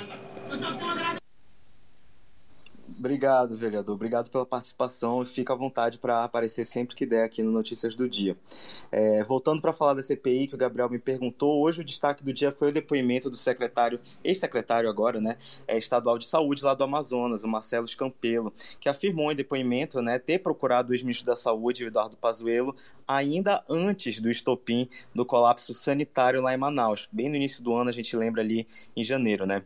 [3.02, 3.96] Obrigado, vereador.
[3.96, 7.96] Obrigado pela participação e fica à vontade para aparecer sempre que der aqui no Notícias
[7.96, 8.36] do Dia.
[8.92, 12.32] É, voltando para falar da CPI que o Gabriel me perguntou, hoje o destaque do
[12.32, 15.36] dia foi o depoimento do secretário, ex-secretário agora, né,
[15.66, 20.20] é, estadual de saúde lá do Amazonas, o Marcelo Escampelo, que afirmou em depoimento, né,
[20.20, 22.76] ter procurado o ex-ministro da Saúde, Eduardo Pazuello,
[23.08, 27.08] ainda antes do estopim do colapso sanitário lá em Manaus.
[27.10, 28.64] Bem no início do ano, a gente lembra ali
[28.96, 29.64] em janeiro, né?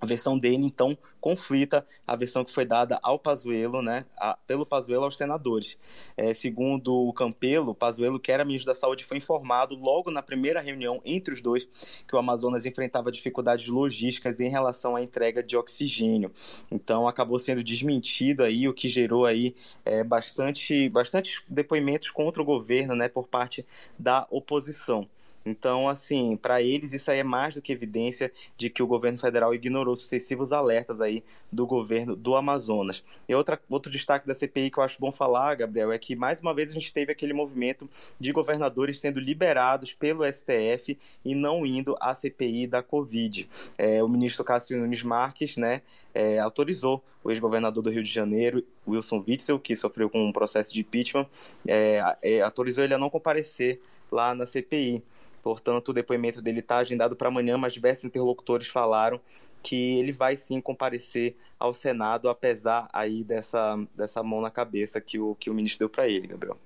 [0.00, 4.66] A versão dele, então, conflita a versão que foi dada ao Pazuello, né, a, pelo
[4.66, 5.78] Pazuello aos senadores.
[6.16, 10.60] É, segundo o Campelo, Pazuello, que era ministro da Saúde, foi informado logo na primeira
[10.60, 11.64] reunião entre os dois
[12.06, 16.30] que o Amazonas enfrentava dificuldades logísticas em relação à entrega de oxigênio.
[16.70, 22.44] Então, acabou sendo desmentido aí, o que gerou aí é, bastante, bastante depoimentos contra o
[22.44, 23.64] governo, né, por parte
[23.98, 25.08] da oposição.
[25.46, 29.16] Então, assim, para eles isso aí é mais do que evidência de que o governo
[29.16, 31.22] federal ignorou sucessivos alertas aí
[31.52, 33.04] do governo do Amazonas.
[33.28, 36.40] E outra, outro destaque da CPI que eu acho bom falar, Gabriel, é que mais
[36.40, 37.88] uma vez a gente teve aquele movimento
[38.18, 43.48] de governadores sendo liberados pelo STF e não indo à CPI da Covid.
[43.78, 45.80] É, o ministro Cássio Nunes Marques, né,
[46.12, 50.74] é, autorizou o ex-governador do Rio de Janeiro, Wilson Witzel, que sofreu com um processo
[50.74, 51.26] de impeachment,
[51.66, 53.80] é, é autorizou ele a não comparecer
[54.10, 55.02] lá na CPI.
[55.46, 59.20] Portanto, o depoimento dele está agendado para amanhã, mas diversos interlocutores falaram
[59.62, 65.20] que ele vai sim comparecer ao Senado, apesar aí dessa, dessa mão na cabeça que
[65.20, 66.58] o, que o ministro deu para ele, Gabriel.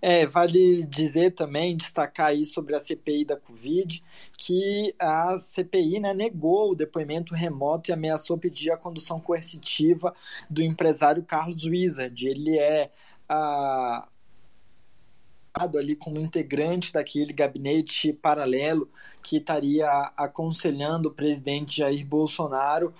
[0.00, 4.02] É, vale dizer também, destacar aí sobre a CPI da Covid,
[4.38, 10.14] que a CPI né, negou o depoimento remoto e ameaçou pedir a condução coercitiva
[10.48, 12.26] do empresário Carlos Wizard.
[12.26, 12.90] Ele é
[13.28, 14.08] a,
[15.60, 18.88] ali como integrante daquele gabinete paralelo
[19.22, 22.94] que estaria aconselhando o presidente Jair Bolsonaro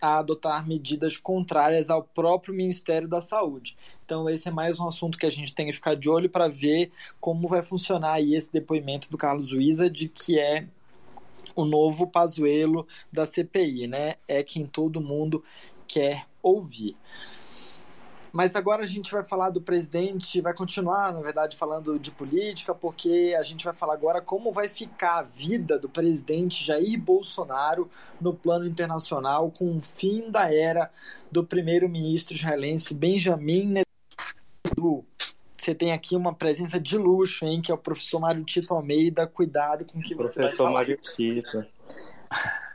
[0.00, 3.76] a adotar medidas contrárias ao próprio Ministério da Saúde.
[4.04, 6.48] Então, esse é mais um assunto que a gente tem que ficar de olho para
[6.48, 6.90] ver
[7.20, 10.66] como vai funcionar aí esse depoimento do Carlos Wizard, que é
[11.54, 14.14] o novo Pazuelo da CPI, né?
[14.26, 15.44] É quem todo mundo
[15.86, 16.96] quer ouvir.
[18.32, 22.74] Mas agora a gente vai falar do presidente, vai continuar, na verdade, falando de política,
[22.74, 27.90] porque a gente vai falar agora como vai ficar a vida do presidente Jair Bolsonaro
[28.18, 30.90] no plano internacional com o fim da era
[31.30, 33.84] do primeiro-ministro israelense Benjamin
[34.64, 35.04] Netanyahu.
[35.58, 39.26] Você tem aqui uma presença de luxo, hein, que é o professor Mário Tito Almeida.
[39.26, 40.70] Cuidado com o que você professor vai falar.
[40.72, 41.64] Mário Tito.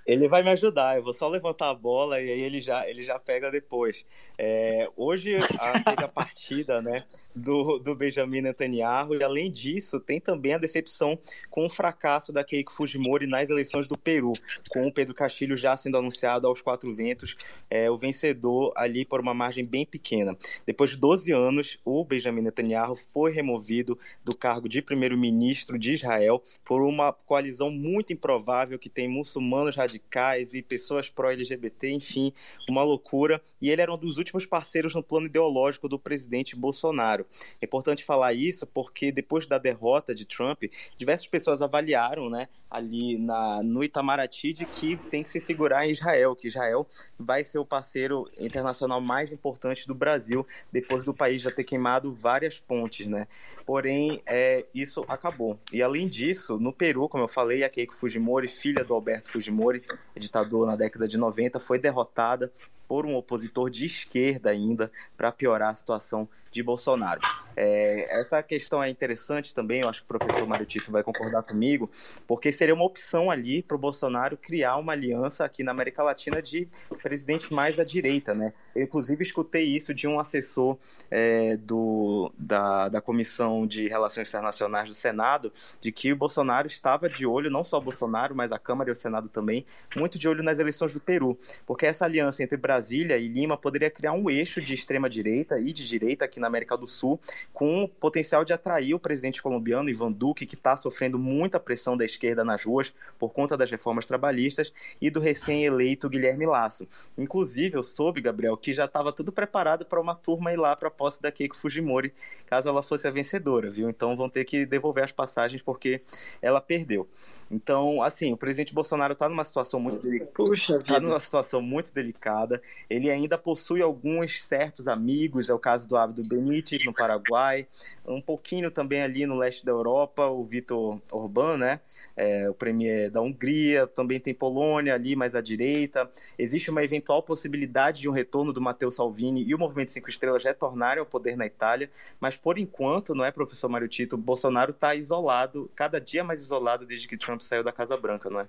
[0.06, 3.04] Ele vai me ajudar, eu vou só levantar a bola e aí ele já, ele
[3.04, 4.06] já pega depois.
[4.38, 7.04] É, hoje a, teve a partida né,
[7.36, 11.18] do, do Benjamin Netanyahu e além disso tem também a decepção
[11.50, 14.34] com o fracasso da Keiko Fujimori nas eleições do Peru,
[14.70, 17.36] com o Pedro Castilho já sendo anunciado aos quatro ventos,
[17.68, 20.38] é, o vencedor ali por uma margem bem pequena.
[20.66, 26.44] Depois de 12 anos, o Benjamin Netanyahu foi removido do cargo de primeiro-ministro de Israel
[26.64, 32.32] por uma coalizão muito improvável que tem muçulmanos radicais e pessoas pró-LGBT, enfim,
[32.70, 33.42] uma loucura.
[33.62, 37.26] E ele era um dos últimos parceiros no plano ideológico do presidente Bolsonaro.
[37.62, 40.64] É importante falar isso porque depois da derrota de Trump,
[40.98, 45.92] diversas pessoas avaliaram, né, ali na, no Itamaraty de que tem que se segurar em
[45.92, 51.42] Israel, que Israel vai ser o parceiro internacional mais importante do Brasil depois do país
[51.42, 53.28] já ter queimado várias pontes, né?
[53.66, 55.58] Porém, é, isso acabou.
[55.72, 59.84] E além disso, no Peru, como eu falei, a Keiko Fujimori, filha do Alberto Fujimori,
[60.16, 62.52] ditador na década de 90, foi derrotada
[62.88, 67.22] por um opositor de esquerda ainda para piorar a situação de Bolsonaro.
[67.56, 71.44] É, essa questão é interessante também, eu acho que o professor Mário Tito vai concordar
[71.44, 71.90] comigo,
[72.28, 76.42] porque seria uma opção ali para o Bolsonaro criar uma aliança aqui na América Latina
[76.42, 76.68] de
[77.02, 78.54] presidentes mais à direita, né?
[78.76, 80.78] Eu, inclusive, escutei isso de um assessor
[81.10, 87.10] é, do, da, da Comissão de Relações Internacionais do Senado, de que o Bolsonaro estava
[87.10, 90.28] de olho, não só o Bolsonaro, mas a Câmara e o Senado também, muito de
[90.28, 94.30] olho nas eleições do Peru, porque essa aliança entre Brasília e Lima poderia criar um
[94.30, 97.20] eixo de extrema-direita e de direita aqui na América do Sul,
[97.52, 101.98] com o potencial de atrair o presidente colombiano Ivan Duque, que está sofrendo muita pressão
[101.98, 104.72] da esquerda nas ruas por conta das reformas trabalhistas,
[105.02, 106.88] e do recém-eleito Guilherme Lasso.
[107.18, 110.88] Inclusive, eu soube, Gabriel, que já estava tudo preparado para uma turma ir lá para
[110.88, 112.14] a posse da Keiko Fujimori,
[112.46, 113.90] caso ela fosse a vencedora, viu?
[113.90, 116.02] Então vão ter que devolver as passagens porque
[116.42, 117.08] ela perdeu.
[117.50, 120.32] Então, assim, o presidente Bolsonaro está numa situação muito delicada.
[120.34, 122.62] Puxa Está numa situação muito delicada.
[122.90, 127.68] Ele ainda possui alguns certos amigos, é o caso do Abdo Benítez no Paraguai,
[128.06, 131.80] um pouquinho também ali no leste da Europa, o Vitor Orbán, né?
[132.16, 136.10] É, o premier da Hungria, também tem Polônia ali mais à direita.
[136.38, 140.44] Existe uma eventual possibilidade de um retorno do Matteo Salvini e o Movimento Cinco Estrelas
[140.44, 141.90] retornarem ao poder na Itália,
[142.20, 146.86] mas por enquanto, não é, professor Mário Tito, Bolsonaro está isolado, cada dia mais isolado
[146.86, 148.46] desde que Trump saiu da Casa Branca, não é?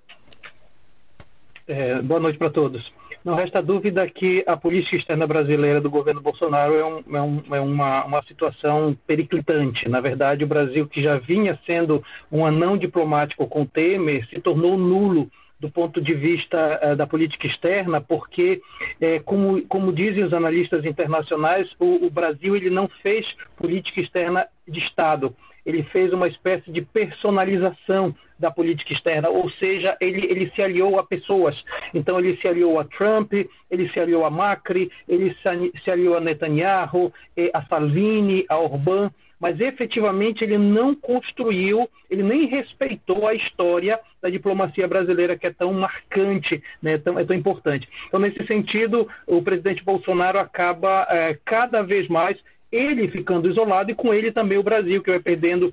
[1.67, 2.91] É, boa noite para todos.
[3.25, 7.43] Não resta dúvida que a política externa brasileira do governo Bolsonaro é, um, é, um,
[7.57, 9.89] é uma, uma situação periclitante.
[9.89, 14.79] Na verdade, o Brasil, que já vinha sendo um anão diplomático com Temer, se tornou
[14.79, 15.31] nulo
[15.61, 18.63] do ponto de vista uh, da política externa, porque,
[19.01, 23.27] eh, como, como dizem os analistas internacionais, o, o Brasil ele não fez
[23.57, 25.35] política externa de Estado
[25.69, 30.99] ele fez uma espécie de personalização da política externa, ou seja, ele, ele se aliou
[30.99, 31.63] a pessoas.
[31.93, 33.35] Então, ele se aliou a Trump,
[33.71, 35.37] ele se aliou a Macri, ele
[35.85, 37.13] se, aliou a Netanyahu,
[37.53, 44.31] a Salvini, a Orbán, mas efetivamente ele não construiu, ele nem respeitou a história da
[44.31, 47.87] diplomacia brasileira, que é tão marcante, né, tão, é tão importante.
[48.07, 52.39] Então, nesse sentido, o presidente Bolsonaro acaba é, cada vez mais
[52.71, 55.73] ele ficando isolado e com ele também o Brasil, que vai perdendo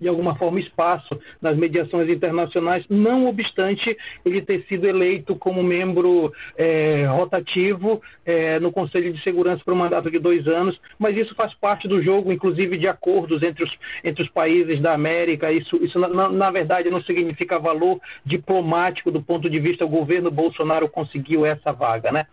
[0.00, 6.32] de alguma forma espaço nas mediações internacionais, não obstante ele ter sido eleito como membro
[6.56, 11.34] é, rotativo é, no Conselho de Segurança por um mandato de dois anos, mas isso
[11.34, 13.70] faz parte do jogo, inclusive de acordos entre os,
[14.02, 15.52] entre os países da América.
[15.52, 20.30] Isso, isso na, na verdade, não significa valor diplomático do ponto de vista do governo
[20.30, 22.26] Bolsonaro conseguiu essa vaga, né?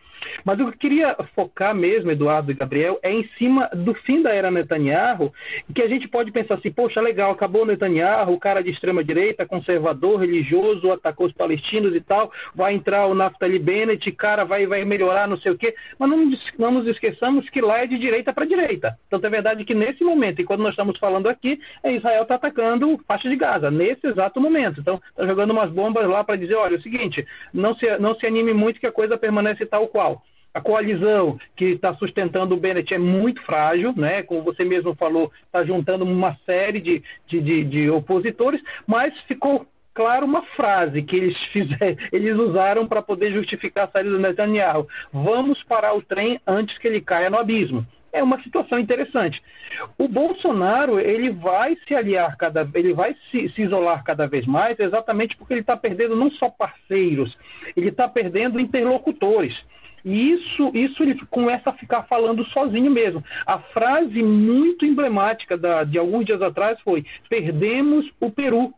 [0.44, 4.22] Mas o que eu queria focar mesmo, Eduardo e Gabriel, é em cima do fim
[4.22, 5.34] da era Netanyahu,
[5.74, 9.46] que a gente pode pensar assim, poxa, legal, acabou Netanyahu, o cara de extrema direita,
[9.46, 14.84] conservador, religioso, atacou os palestinos e tal, vai entrar o Naftali Bennett, cara, vai, vai
[14.86, 15.76] melhorar, não sei o quê.
[15.98, 18.98] Mas não, não nos esqueçamos que lá é de direita para direita.
[19.08, 22.36] Então é verdade que nesse momento, e quando nós estamos falando aqui, é Israel está
[22.36, 24.80] atacando faixa de Gaza, nesse exato momento.
[24.80, 28.16] Então, está jogando umas bombas lá para dizer, olha, é o seguinte, não se, não
[28.16, 30.24] se anime muito que a coisa permanece tal qual.
[30.54, 34.24] A coalizão que está sustentando o Bennett é muito frágil, né?
[34.24, 39.68] como você mesmo falou, está juntando uma série de, de, de, de opositores, mas ficou
[39.98, 44.88] claro uma frase que eles fizeram, eles usaram para poder justificar a saída do Netanyahu:
[45.12, 47.86] vamos parar o trem antes que ele caia no abismo.
[48.14, 49.42] É uma situação interessante.
[49.98, 54.80] O Bolsonaro ele vai se aliar cada, ele vai se, se isolar cada vez mais,
[54.80, 57.36] exatamente porque ele está perdendo não só parceiros,
[57.76, 59.56] ele está perdendo interlocutores.
[60.04, 63.24] E isso, isso ele começa a ficar falando sozinho mesmo.
[63.46, 68.74] A frase muito emblemática da, de alguns dias atrás foi: perdemos o Peru.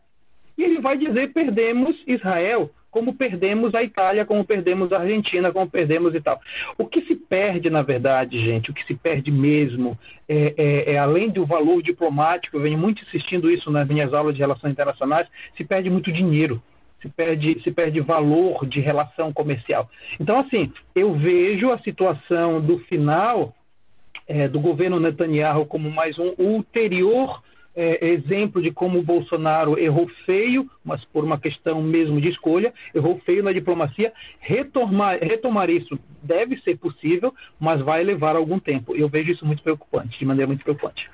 [0.56, 5.70] E ele vai dizer: perdemos Israel, como perdemos a Itália, como perdemos a Argentina, como
[5.70, 6.40] perdemos e tal.
[6.76, 9.98] O que se perde, na verdade, gente, o que se perde mesmo,
[10.28, 14.34] é, é, é além do valor diplomático, eu venho muito insistindo isso nas minhas aulas
[14.34, 16.60] de relações internacionais, se perde muito dinheiro
[17.00, 19.88] se perde, se perde valor de relação comercial.
[20.18, 23.54] Então, assim, eu vejo a situação do final
[24.26, 27.42] é, do governo Netanyahu como mais um ulterior
[27.74, 32.72] é, exemplo de como o Bolsonaro errou feio, mas por uma questão mesmo de escolha,
[32.94, 34.12] errou feio na diplomacia.
[34.40, 38.96] Retomar, retomar isso deve ser possível, mas vai levar algum tempo.
[38.96, 41.08] Eu vejo isso muito preocupante, de maneira muito preocupante.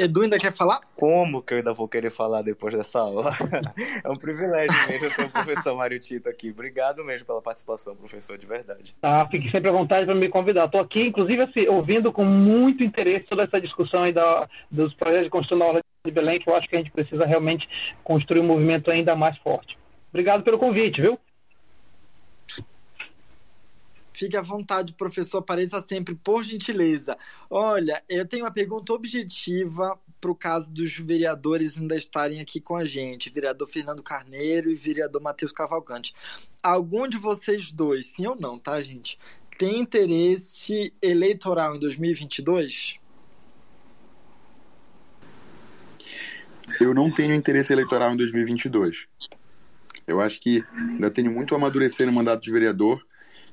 [0.00, 0.80] Edu ainda quer falar?
[0.96, 3.32] Como que eu ainda vou querer falar depois dessa aula?
[4.02, 6.48] é um privilégio mesmo ter o professor Mário Tito aqui.
[6.48, 8.96] Obrigado mesmo pela participação, professor, de verdade.
[8.98, 10.64] Tá, fique sempre à vontade para me convidar.
[10.64, 15.24] Estou aqui, inclusive, assim, ouvindo com muito interesse toda essa discussão aí da, dos projetos
[15.24, 17.68] de construção da aula de Belém, que eu acho que a gente precisa realmente
[18.02, 19.76] construir um movimento ainda mais forte.
[20.08, 21.18] Obrigado pelo convite, viu?
[24.12, 27.16] Fique à vontade, professor, apareça sempre, por gentileza.
[27.48, 32.76] Olha, eu tenho uma pergunta objetiva para o caso dos vereadores ainda estarem aqui com
[32.76, 36.14] a gente, vereador Fernando Carneiro e vereador Matheus Cavalcante.
[36.62, 39.18] Algum de vocês dois, sim ou não, tá, gente,
[39.58, 42.98] tem interesse eleitoral em 2022?
[46.80, 49.06] Eu não tenho interesse eleitoral em 2022.
[50.06, 53.04] Eu acho que ainda tenho muito a amadurecer no mandato de vereador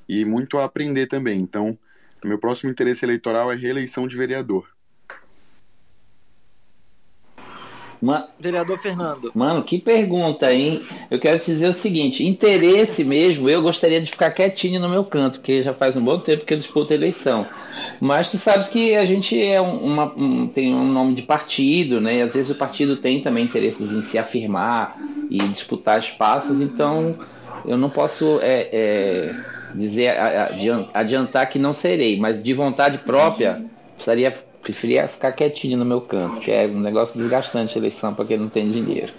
[0.08, 1.39] e muito a aprender também.
[1.39, 1.78] Então,
[2.24, 4.68] meu próximo interesse eleitoral é reeleição de vereador.
[8.01, 8.28] Ma...
[8.39, 9.32] Vereador Fernando.
[9.34, 10.84] Mano, que pergunta, hein?
[11.10, 15.03] Eu quero te dizer o seguinte: interesse mesmo, eu gostaria de ficar quietinho no meu
[15.03, 17.47] canto, porque já faz um bom tempo que eu disputo a eleição.
[17.99, 22.18] Mas tu sabes que a gente é uma, um, tem um nome de partido, né?
[22.18, 24.97] E às vezes o partido tem também interesses em se afirmar
[25.30, 27.18] e disputar espaços, então
[27.66, 29.36] eu não posso é, é,
[29.76, 30.15] dizer
[30.93, 33.65] adiantar que não serei, mas de vontade própria
[33.95, 38.26] precisaria preferia ficar quietinho no meu canto, que é um negócio desgastante a eleição para
[38.26, 39.13] quem não tem dinheiro.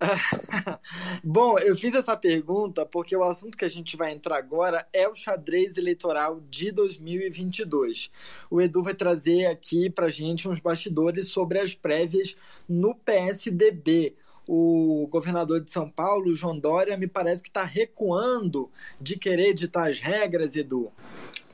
[1.24, 5.08] Bom, eu fiz essa pergunta porque o assunto que a gente vai entrar agora é
[5.08, 8.10] o xadrez eleitoral de 2022.
[8.50, 12.36] O Edu vai trazer aqui para gente uns bastidores sobre as prévias
[12.68, 14.14] no PSDB.
[14.48, 18.70] O governador de São Paulo, João Dória, me parece que está recuando
[19.00, 20.92] de querer editar as regras, Edu.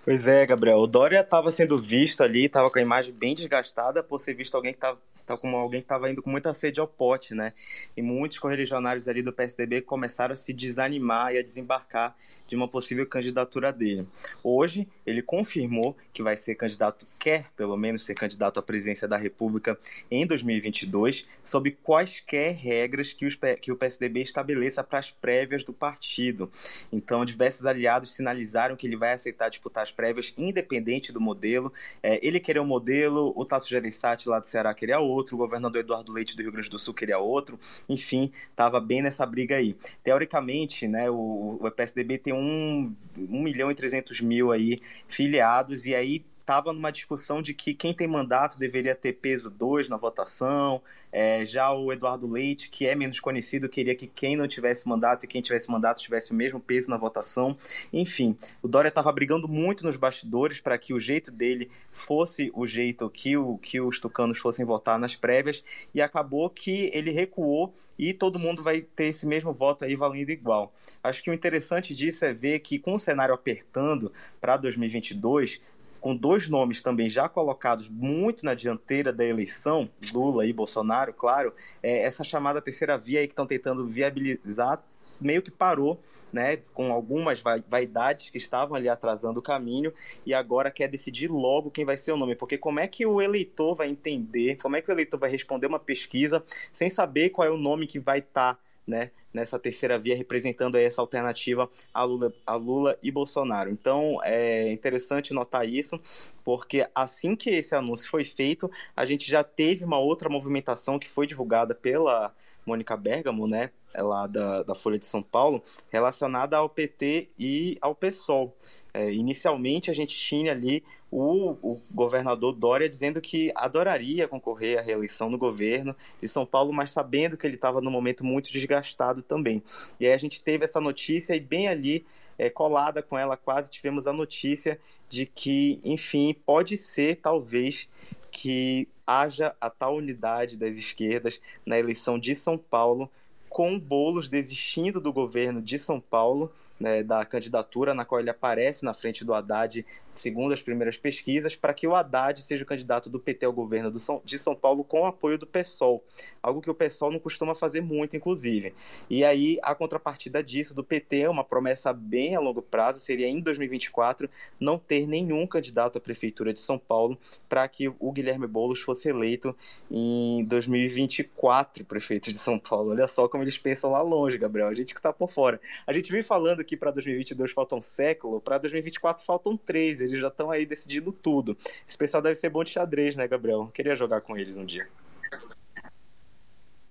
[0.04, 0.78] Pois é, Gabriel.
[0.78, 4.56] O Dória estava sendo visto ali, estava com a imagem bem desgastada por ser visto
[4.56, 7.52] alguém que estava tá como alguém que estava indo com muita sede ao pote, né?
[7.96, 12.16] E muitos correligionários ali do PSDB começaram a se desanimar e a desembarcar
[12.52, 14.06] de uma possível candidatura dele.
[14.44, 19.16] Hoje, ele confirmou que vai ser candidato, quer pelo menos ser candidato à presidência da
[19.16, 19.78] República
[20.10, 25.72] em 2022, sob quaisquer regras que, os, que o PSDB estabeleça para as prévias do
[25.72, 26.52] partido.
[26.92, 31.72] Então, diversos aliados sinalizaram que ele vai aceitar disputar as prévias, independente do modelo.
[32.02, 35.80] É, ele queria um modelo, o Tasso Gereissati lá do Ceará queria outro, o governador
[35.80, 37.58] Eduardo Leite do Rio Grande do Sul queria outro.
[37.88, 39.74] Enfim, estava bem nessa briga aí.
[40.04, 45.86] Teoricamente, né, o, o PSDB tem um 1, 1 milhão e 300 mil aí filiados,
[45.86, 49.96] e aí estava numa discussão de que quem tem mandato deveria ter peso 2 na
[49.96, 50.82] votação.
[51.10, 55.24] É, já o Eduardo Leite, que é menos conhecido, queria que quem não tivesse mandato
[55.24, 57.56] e quem tivesse mandato tivesse o mesmo peso na votação.
[57.92, 62.66] Enfim, o Dória estava brigando muito nos bastidores para que o jeito dele fosse o
[62.66, 65.62] jeito que, o, que os tucanos fossem votar nas prévias
[65.94, 70.30] e acabou que ele recuou e todo mundo vai ter esse mesmo voto aí valendo
[70.30, 70.72] igual.
[71.02, 75.60] Acho que o interessante disso é ver que com o cenário apertando para 2022,
[76.02, 81.54] com dois nomes também já colocados muito na dianteira da eleição, Lula e Bolsonaro, claro,
[81.80, 84.82] é, essa chamada terceira via aí que estão tentando viabilizar
[85.20, 86.00] meio que parou,
[86.32, 89.92] né, com algumas vaidades que estavam ali atrasando o caminho
[90.26, 93.22] e agora quer decidir logo quem vai ser o nome, porque como é que o
[93.22, 96.42] eleitor vai entender, como é que o eleitor vai responder uma pesquisa
[96.72, 100.76] sem saber qual é o nome que vai estar tá né, nessa terceira via, representando
[100.76, 103.70] essa alternativa a Lula, a Lula e Bolsonaro.
[103.70, 106.00] Então é interessante notar isso,
[106.44, 111.08] porque assim que esse anúncio foi feito, a gente já teve uma outra movimentação que
[111.08, 112.32] foi divulgada pela
[112.64, 117.94] Mônica Bergamo, né, lá da, da Folha de São Paulo, relacionada ao PT e ao
[117.94, 118.54] PSOL.
[118.94, 124.82] É, inicialmente a gente tinha ali o, o, governador Dória dizendo que adoraria concorrer à
[124.82, 129.22] reeleição no governo de São Paulo, mas sabendo que ele estava num momento muito desgastado
[129.22, 129.62] também.
[129.98, 132.04] E aí a gente teve essa notícia e bem ali
[132.38, 134.78] é, colada com ela, quase tivemos a notícia
[135.08, 137.88] de que, enfim, pode ser talvez
[138.30, 143.10] que haja a tal unidade das esquerdas na eleição de São Paulo,
[143.48, 146.50] com Bolos desistindo do governo de São Paulo
[146.82, 151.54] né, da candidatura na qual ele aparece na frente do Haddad segundo as primeiras pesquisas,
[151.54, 153.92] para que o Haddad seja o candidato do PT ao governo
[154.24, 156.02] de São Paulo com apoio do PSOL,
[156.42, 158.74] algo que o PSOL não costuma fazer muito, inclusive.
[159.08, 163.40] E aí, a contrapartida disso, do PT, uma promessa bem a longo prazo, seria em
[163.40, 168.80] 2024 não ter nenhum candidato à prefeitura de São Paulo para que o Guilherme Boulos
[168.80, 169.56] fosse eleito
[169.90, 172.90] em 2024 prefeito de São Paulo.
[172.90, 174.68] Olha só como eles pensam lá longe, Gabriel.
[174.68, 175.60] A gente que está por fora.
[175.86, 180.20] A gente vem falando que para 2022 falta um século, para 2024 faltam três eles
[180.20, 181.56] já estão aí decidindo tudo.
[181.86, 183.70] Esse pessoal deve ser bom de xadrez, né, Gabriel?
[183.72, 184.86] Queria jogar com eles um dia.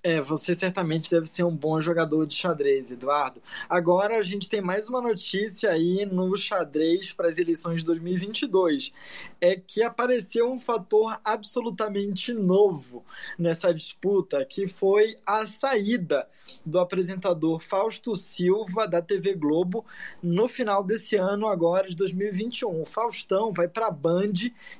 [0.03, 3.39] É, você certamente deve ser um bom jogador de xadrez, Eduardo.
[3.69, 8.91] Agora a gente tem mais uma notícia aí no xadrez para as eleições de 2022.
[9.39, 13.05] É que apareceu um fator absolutamente novo
[13.37, 16.27] nessa disputa, que foi a saída
[16.65, 19.85] do apresentador Fausto Silva da TV Globo
[20.21, 22.81] no final desse ano agora de 2021.
[22.81, 24.33] O Faustão vai para a Band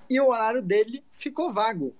[0.09, 1.93] e o horário dele ficou vago.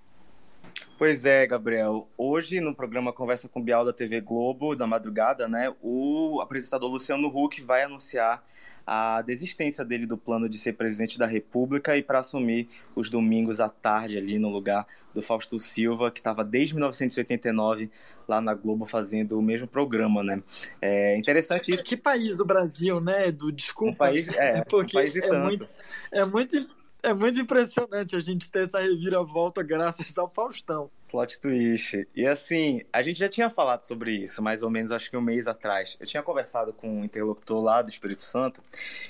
[1.02, 2.08] Pois é, Gabriel.
[2.16, 7.28] Hoje, no programa Conversa com Bial da TV Globo, da madrugada, né, o apresentador Luciano
[7.28, 8.46] Huck vai anunciar
[8.86, 13.60] a desistência dele do plano de ser presidente da República e para assumir os domingos
[13.60, 17.90] à tarde ali no lugar do Fausto Silva, que estava desde 1989
[18.28, 20.40] lá na Globo fazendo o mesmo programa, né?
[20.80, 21.82] É interessante.
[21.82, 23.52] Que país o Brasil, né, Edu?
[23.52, 23.92] Desculpa.
[23.92, 25.46] Um país, é, porque um país e é tanto.
[25.46, 25.70] Muito,
[26.12, 30.92] é muito É muito impressionante a gente ter essa reviravolta graças ao Faustão.
[31.10, 32.08] Plot twist.
[32.16, 35.22] E assim, a gente já tinha falado sobre isso, mais ou menos acho que um
[35.22, 35.98] mês atrás.
[36.00, 38.62] Eu tinha conversado com um interlocutor lá do Espírito Santo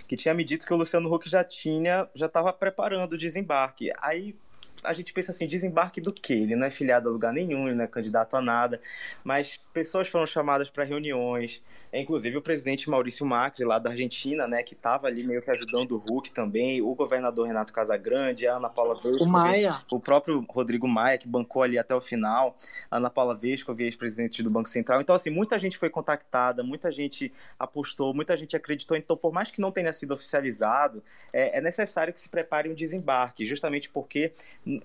[0.08, 3.92] que tinha me dito que o Luciano Huck já tinha, já estava preparando o desembarque.
[4.00, 4.36] Aí
[4.84, 6.34] a gente pensa assim, desembarque do quê?
[6.34, 8.82] Ele não é filiado a lugar nenhum, ele não é candidato a nada,
[9.24, 11.62] mas pessoas foram chamadas para reuniões,
[11.94, 15.92] inclusive o presidente Maurício Macri, lá da Argentina, né, que estava ali meio que ajudando
[15.92, 20.46] o Huck também, o governador Renato Casagrande, a Ana Paula Vesco, o Maia, o próprio
[20.50, 22.56] Rodrigo Maia, que bancou ali até o final,
[22.90, 25.02] a Ana Paula Vesco, ex-presidente do Banco Central.
[25.02, 28.96] Então, assim, muita gente foi contactada, muita gente apostou, muita gente acreditou.
[28.96, 31.04] Então, por mais que não tenha sido oficializado,
[31.34, 34.34] é, é necessário que se prepare um desembarque, justamente porque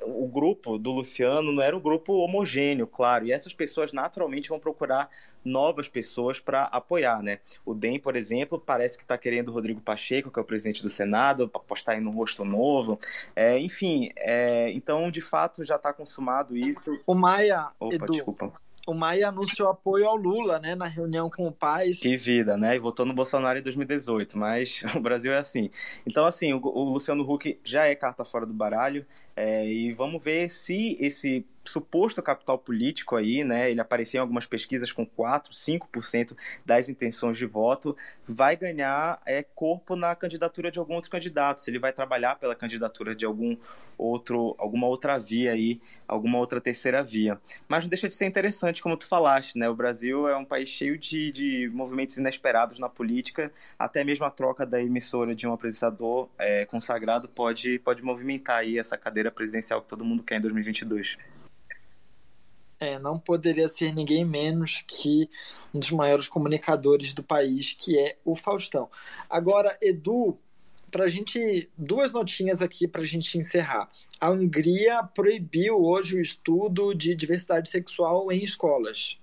[0.04, 4.58] o grupo do Luciano não era um grupo homogêneo, claro, e essas pessoas naturalmente vão
[4.58, 5.08] procurar
[5.44, 7.38] novas pessoas para apoiar, né?
[7.64, 10.82] O DEM, por exemplo, parece que está querendo o Rodrigo Pacheco, que é o presidente
[10.82, 12.98] do Senado, apostar em um rosto novo.
[13.34, 16.98] É, enfim, é, então, de fato, já está consumado isso.
[17.06, 18.52] O Maia, Opa, Edu, desculpa
[18.86, 21.98] o Maia anunciou apoio ao Lula, né, na reunião com o Paz.
[21.98, 22.76] Que vida, né?
[22.76, 25.70] E votou no Bolsonaro em 2018, mas o Brasil é assim.
[26.06, 29.04] Então, assim, o, o Luciano Huck já é carta fora do baralho,
[29.36, 34.46] é, e vamos ver se esse suposto capital político aí, né, ele apareceu em algumas
[34.46, 37.96] pesquisas com 4, 5% das intenções de voto,
[38.26, 42.54] vai ganhar é, corpo na candidatura de algum outro candidato, se ele vai trabalhar pela
[42.54, 43.56] candidatura de algum
[43.98, 47.40] outro, alguma outra via aí, alguma outra terceira via.
[47.66, 50.68] Mas não deixa de ser interessante, como tu falaste, né, o Brasil é um país
[50.68, 55.52] cheio de, de movimentos inesperados na política, até mesmo a troca da emissora de um
[55.52, 60.40] apresentador é, consagrado pode, pode movimentar aí essa cadeira presidencial que todo mundo quer em
[60.40, 61.16] 2022.
[62.78, 65.30] É, não poderia ser ninguém menos que
[65.72, 68.90] um dos maiores comunicadores do país, que é o Faustão.
[69.30, 70.38] Agora, Edu,
[70.90, 73.90] para gente duas notinhas aqui para a gente encerrar.
[74.20, 79.18] A Hungria proibiu hoje o estudo de diversidade sexual em escolas.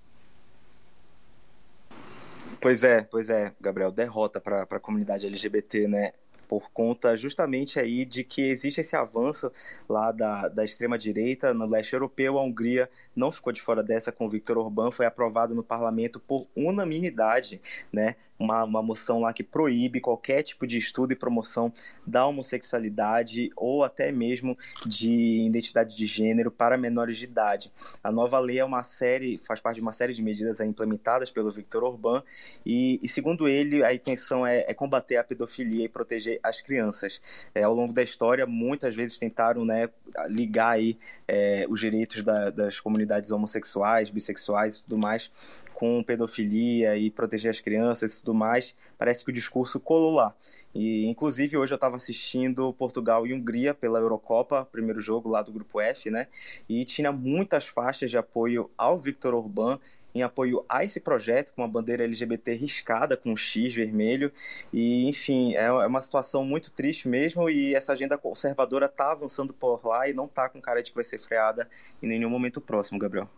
[2.60, 6.12] Pois é, pois é, Gabriel, derrota para a comunidade LGBT, né?
[6.54, 9.50] Por conta justamente aí de que existe esse avanço
[9.88, 12.38] lá da, da extrema-direita no leste europeu.
[12.38, 16.46] A Hungria não ficou de fora dessa com Viktor Orbán, foi aprovado no parlamento por
[16.54, 17.60] unanimidade,
[17.92, 18.14] né?
[18.38, 21.72] Uma, uma moção lá que proíbe qualquer tipo de estudo e promoção
[22.06, 27.72] da homossexualidade ou até mesmo de identidade de gênero para menores de idade.
[28.02, 31.50] A nova lei é uma série, faz parte de uma série de medidas implementadas pelo
[31.50, 32.22] Viktor Orbán
[32.66, 37.20] e, e segundo ele, a intenção é, é combater a pedofilia e proteger as crianças.
[37.54, 39.88] É, ao longo da história, muitas vezes tentaram né,
[40.28, 45.30] ligar aí, é, os direitos da, das comunidades homossexuais, bissexuais e tudo mais
[45.84, 50.34] com pedofilia e proteger as crianças e tudo mais, parece que o discurso colou lá.
[50.74, 55.52] E, inclusive, hoje eu estava assistindo Portugal e Hungria pela Eurocopa, primeiro jogo lá do
[55.52, 56.26] Grupo F, né?
[56.66, 59.78] E tinha muitas faixas de apoio ao Victor Orbán
[60.14, 64.32] em apoio a esse projeto, com uma bandeira LGBT riscada com um X vermelho.
[64.72, 67.50] E, enfim, é, é uma situação muito triste mesmo.
[67.50, 70.94] E essa agenda conservadora está avançando por lá e não está com cara de que
[70.94, 71.68] vai ser freada
[72.02, 73.28] em nenhum momento próximo, Gabriel.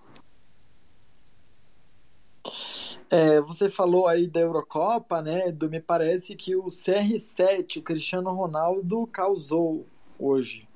[3.10, 5.52] É, você falou aí da Eurocopa, né?
[5.52, 9.86] Do, me parece que o CR7, o Cristiano Ronaldo, causou
[10.18, 10.68] hoje.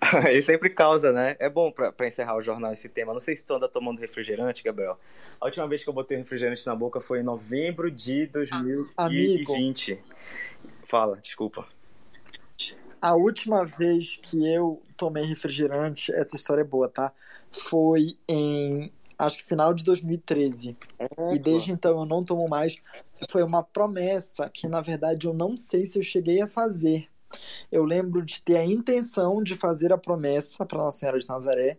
[0.28, 1.36] Ele sempre causa, né?
[1.38, 3.12] É bom para encerrar o jornal esse tema.
[3.12, 4.98] Não sei se tu anda tomando refrigerante, Gabriel.
[5.40, 8.92] A última vez que eu botei refrigerante na boca foi em novembro de 2020.
[8.96, 10.02] Amigo,
[10.86, 11.66] Fala, desculpa.
[13.00, 17.12] A última vez que eu tomei refrigerante, essa história é boa, tá?
[17.50, 20.76] Foi em acho que final de 2013.
[20.98, 22.76] É, e desde então eu não tomo mais.
[23.30, 27.08] Foi uma promessa que, na verdade, eu não sei se eu cheguei a fazer.
[27.70, 31.78] Eu lembro de ter a intenção de fazer a promessa para Nossa Senhora de Nazaré.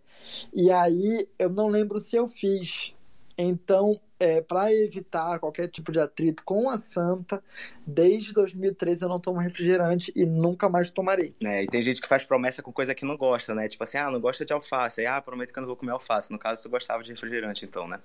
[0.53, 2.95] E aí eu não lembro se eu fiz.
[3.43, 7.43] Então, é, para evitar qualquer tipo de atrito com a santa,
[7.85, 11.33] desde 2013 eu não tomo refrigerante e nunca mais tomarei.
[11.43, 13.67] É, e tem gente que faz promessa com coisa que não gosta, né?
[13.67, 15.01] Tipo assim, ah, não gosta de alface.
[15.01, 16.31] Aí, ah, prometo que eu não vou comer alface.
[16.31, 17.99] No caso, tu gostava de refrigerante, então, né?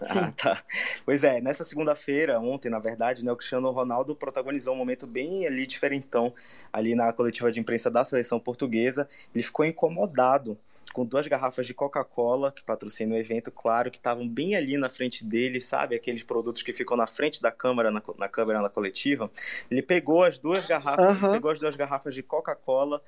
[0.00, 0.64] Ah, tá.
[1.04, 5.46] Pois é, nessa segunda-feira, ontem, na verdade, né, o Cristiano Ronaldo protagonizou um momento bem
[5.46, 6.34] ali diferentão
[6.72, 9.08] ali na coletiva de imprensa da seleção portuguesa.
[9.34, 10.58] Ele ficou incomodado
[10.92, 14.88] com duas garrafas de Coca-Cola, que patrocina o evento, claro, que estavam bem ali na
[14.88, 15.94] frente dele, sabe?
[15.94, 19.30] Aqueles produtos que ficam na frente da câmera, na, na câmera na coletiva.
[19.70, 21.32] Ele pegou as duas garrafas, uhum.
[21.32, 23.02] pegou as duas garrafas de Coca-Cola,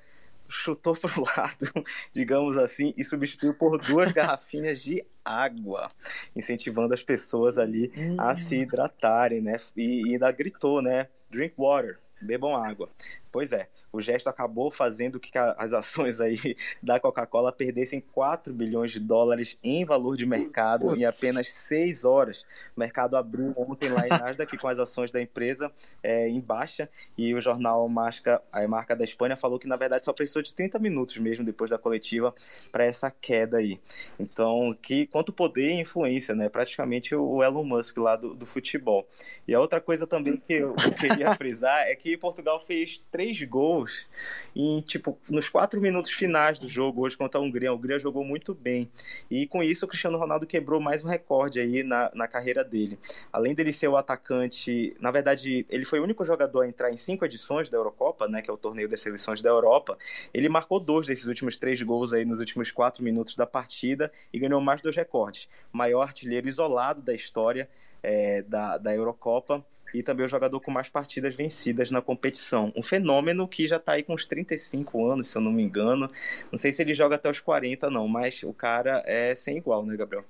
[0.49, 5.91] chutou para o lado, digamos assim, e substituiu por duas garrafinhas de água,
[6.35, 9.57] incentivando as pessoas ali a se hidratarem, né?
[9.77, 11.07] E, e ainda gritou, né?
[11.29, 12.89] Drink water, bebam água.
[13.31, 16.37] Pois é, o gesto acabou fazendo que as ações aí
[16.81, 20.99] da Coca-Cola perdessem 4 bilhões de dólares em valor de mercado Putz.
[20.99, 22.41] em apenas 6 horas.
[22.75, 26.89] O mercado abriu ontem lá em Nasdaq com as ações da empresa é, em baixa
[27.17, 30.53] e o jornal Marca, a marca da Espanha falou que na verdade só precisou de
[30.53, 32.33] 30 minutos mesmo depois da coletiva
[32.71, 33.79] para essa queda aí.
[34.19, 36.49] Então, que quanto poder e influência, né?
[36.49, 39.07] Praticamente o Elon Musk lá do, do futebol.
[39.47, 44.07] E a outra coisa também que eu queria frisar é que Portugal fez três gols
[44.55, 47.69] em, tipo, nos quatro minutos finais do jogo hoje contra a Hungria.
[47.69, 48.89] A Hungria jogou muito bem.
[49.29, 52.97] E com isso o Cristiano Ronaldo quebrou mais um recorde aí na, na carreira dele.
[53.29, 56.95] Além dele ser o atacante, na verdade, ele foi o único jogador a entrar em
[56.95, 59.97] cinco edições da Eurocopa, né, que é o torneio das seleções da Europa.
[60.33, 64.39] Ele marcou dois desses últimos três gols aí nos últimos quatro minutos da partida e
[64.39, 65.49] ganhou mais dois recordes.
[65.73, 67.69] Maior artilheiro isolado da história
[68.01, 69.61] é, da, da Eurocopa
[69.93, 72.71] e também o jogador com mais partidas vencidas na competição.
[72.75, 76.09] Um fenômeno que já está aí com uns 35 anos, se eu não me engano.
[76.51, 79.85] Não sei se ele joga até os 40, não, mas o cara é sem igual,
[79.85, 80.25] né, Gabriel?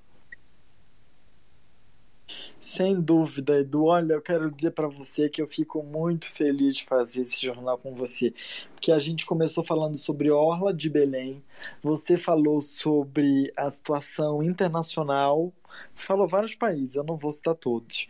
[2.59, 3.85] Sem dúvida, Edu.
[3.85, 7.77] Olha, eu quero dizer para você que eu fico muito feliz de fazer esse jornal
[7.77, 8.33] com você,
[8.73, 11.43] porque a gente começou falando sobre Orla de Belém,
[11.81, 15.51] você falou sobre a situação internacional,
[15.95, 18.07] falou vários países, eu não vou citar todos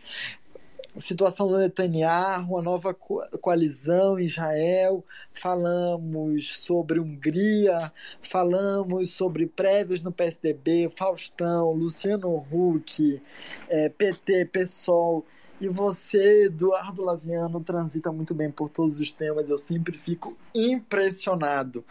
[0.98, 10.10] situação do Netanyahu, a nova coalizão em Israel, falamos sobre Hungria, falamos sobre prévios no
[10.10, 13.22] PSDB, Faustão, Luciano Huck,
[13.68, 15.24] é, PT, PSOL.
[15.60, 19.48] E você, Eduardo Laviano, transita muito bem por todos os temas.
[19.48, 21.84] Eu sempre fico impressionado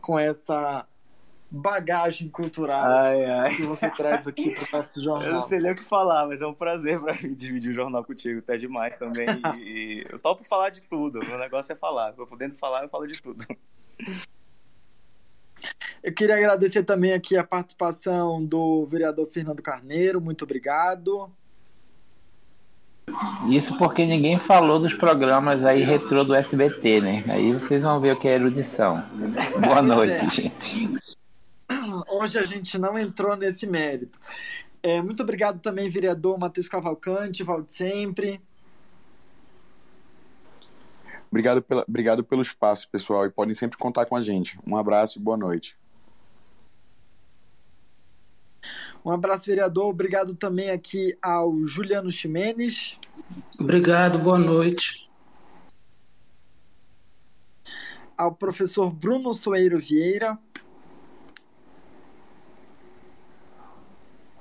[0.00, 0.86] com essa
[1.50, 3.56] bagagem cultural ai, ai.
[3.56, 5.26] que você traz aqui para o nosso jornal.
[5.28, 7.74] Eu não sei nem o que falar, mas é um prazer para mim dividir o
[7.74, 9.26] jornal contigo, até demais também.
[9.58, 12.14] E, e eu topo falar de tudo, o meu negócio é falar.
[12.16, 13.44] Eu podendo falar, eu falo de tudo.
[16.02, 21.30] Eu queria agradecer também aqui a participação do vereador Fernando Carneiro, muito obrigado.
[23.48, 27.24] Isso porque ninguém falou dos programas aí retrô do SBT, né?
[27.28, 29.04] Aí vocês vão ver o que é erudição.
[29.66, 30.30] Boa noite, é.
[30.30, 31.00] gente
[32.08, 34.18] hoje a gente não entrou nesse mérito.
[34.82, 38.40] É, muito obrigado também, vereador Matheus Cavalcante, volte sempre.
[41.30, 44.58] Obrigado, pela, obrigado pelo espaço, pessoal, e podem sempre contar com a gente.
[44.66, 45.78] Um abraço e boa noite.
[49.04, 49.88] Um abraço, vereador.
[49.88, 52.98] Obrigado também aqui ao Juliano Ximenes.
[53.58, 55.08] Obrigado, boa noite.
[58.16, 60.38] Ao professor Bruno Soeiro Vieira.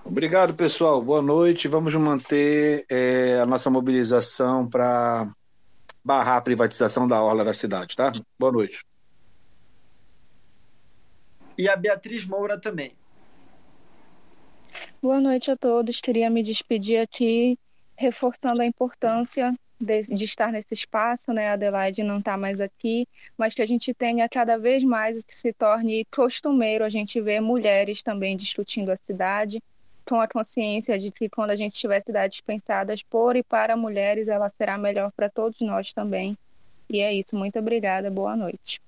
[0.09, 0.99] Obrigado, pessoal.
[1.03, 1.67] Boa noite.
[1.67, 5.29] Vamos manter é, a nossa mobilização para
[6.03, 8.11] barrar a privatização da orla da cidade, tá?
[8.37, 8.83] Boa noite.
[11.55, 12.93] E a Beatriz Moura também.
[14.99, 16.01] Boa noite a todos.
[16.01, 17.55] Queria me despedir aqui,
[17.95, 21.49] reforçando a importância de, de, estar nesse espaço, né?
[21.49, 23.07] A Adelaide não está mais aqui,
[23.37, 27.39] mas que a gente tenha cada vez mais que se torne costumeiro a gente ver
[27.39, 29.61] mulheres também discutindo a cidade,
[30.09, 34.27] com a consciência de que quando a gente tiver cidades pensadas por e para mulheres,
[34.27, 36.35] ela será melhor para todos nós também.
[36.89, 37.35] E é isso.
[37.35, 38.09] Muito obrigada.
[38.09, 38.81] Boa noite.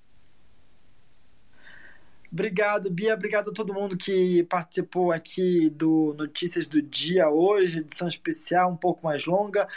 [2.32, 3.14] Obrigado, Bia.
[3.14, 8.76] Obrigado a todo mundo que participou aqui do Notícias do Dia hoje, edição especial, um
[8.76, 9.68] pouco mais longa.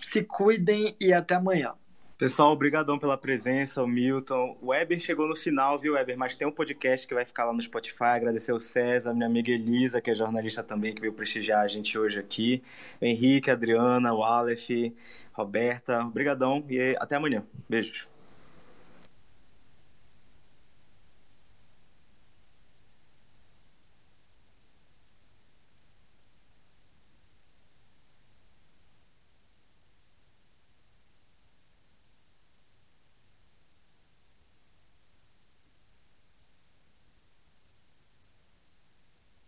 [0.00, 1.74] Se cuidem e até amanhã.
[2.18, 4.58] Pessoal, obrigadão pela presença, o Milton.
[4.60, 6.18] O Weber chegou no final, viu, Weber?
[6.18, 8.16] Mas tem um podcast que vai ficar lá no Spotify.
[8.16, 11.96] Agradecer o César, minha amiga Elisa, que é jornalista também, que veio prestigiar a gente
[11.96, 12.60] hoje aqui.
[13.00, 14.68] Henrique, Adriana, o Aleph,
[15.32, 16.00] Roberta.
[16.00, 17.46] Obrigadão e até amanhã.
[17.68, 18.17] Beijos.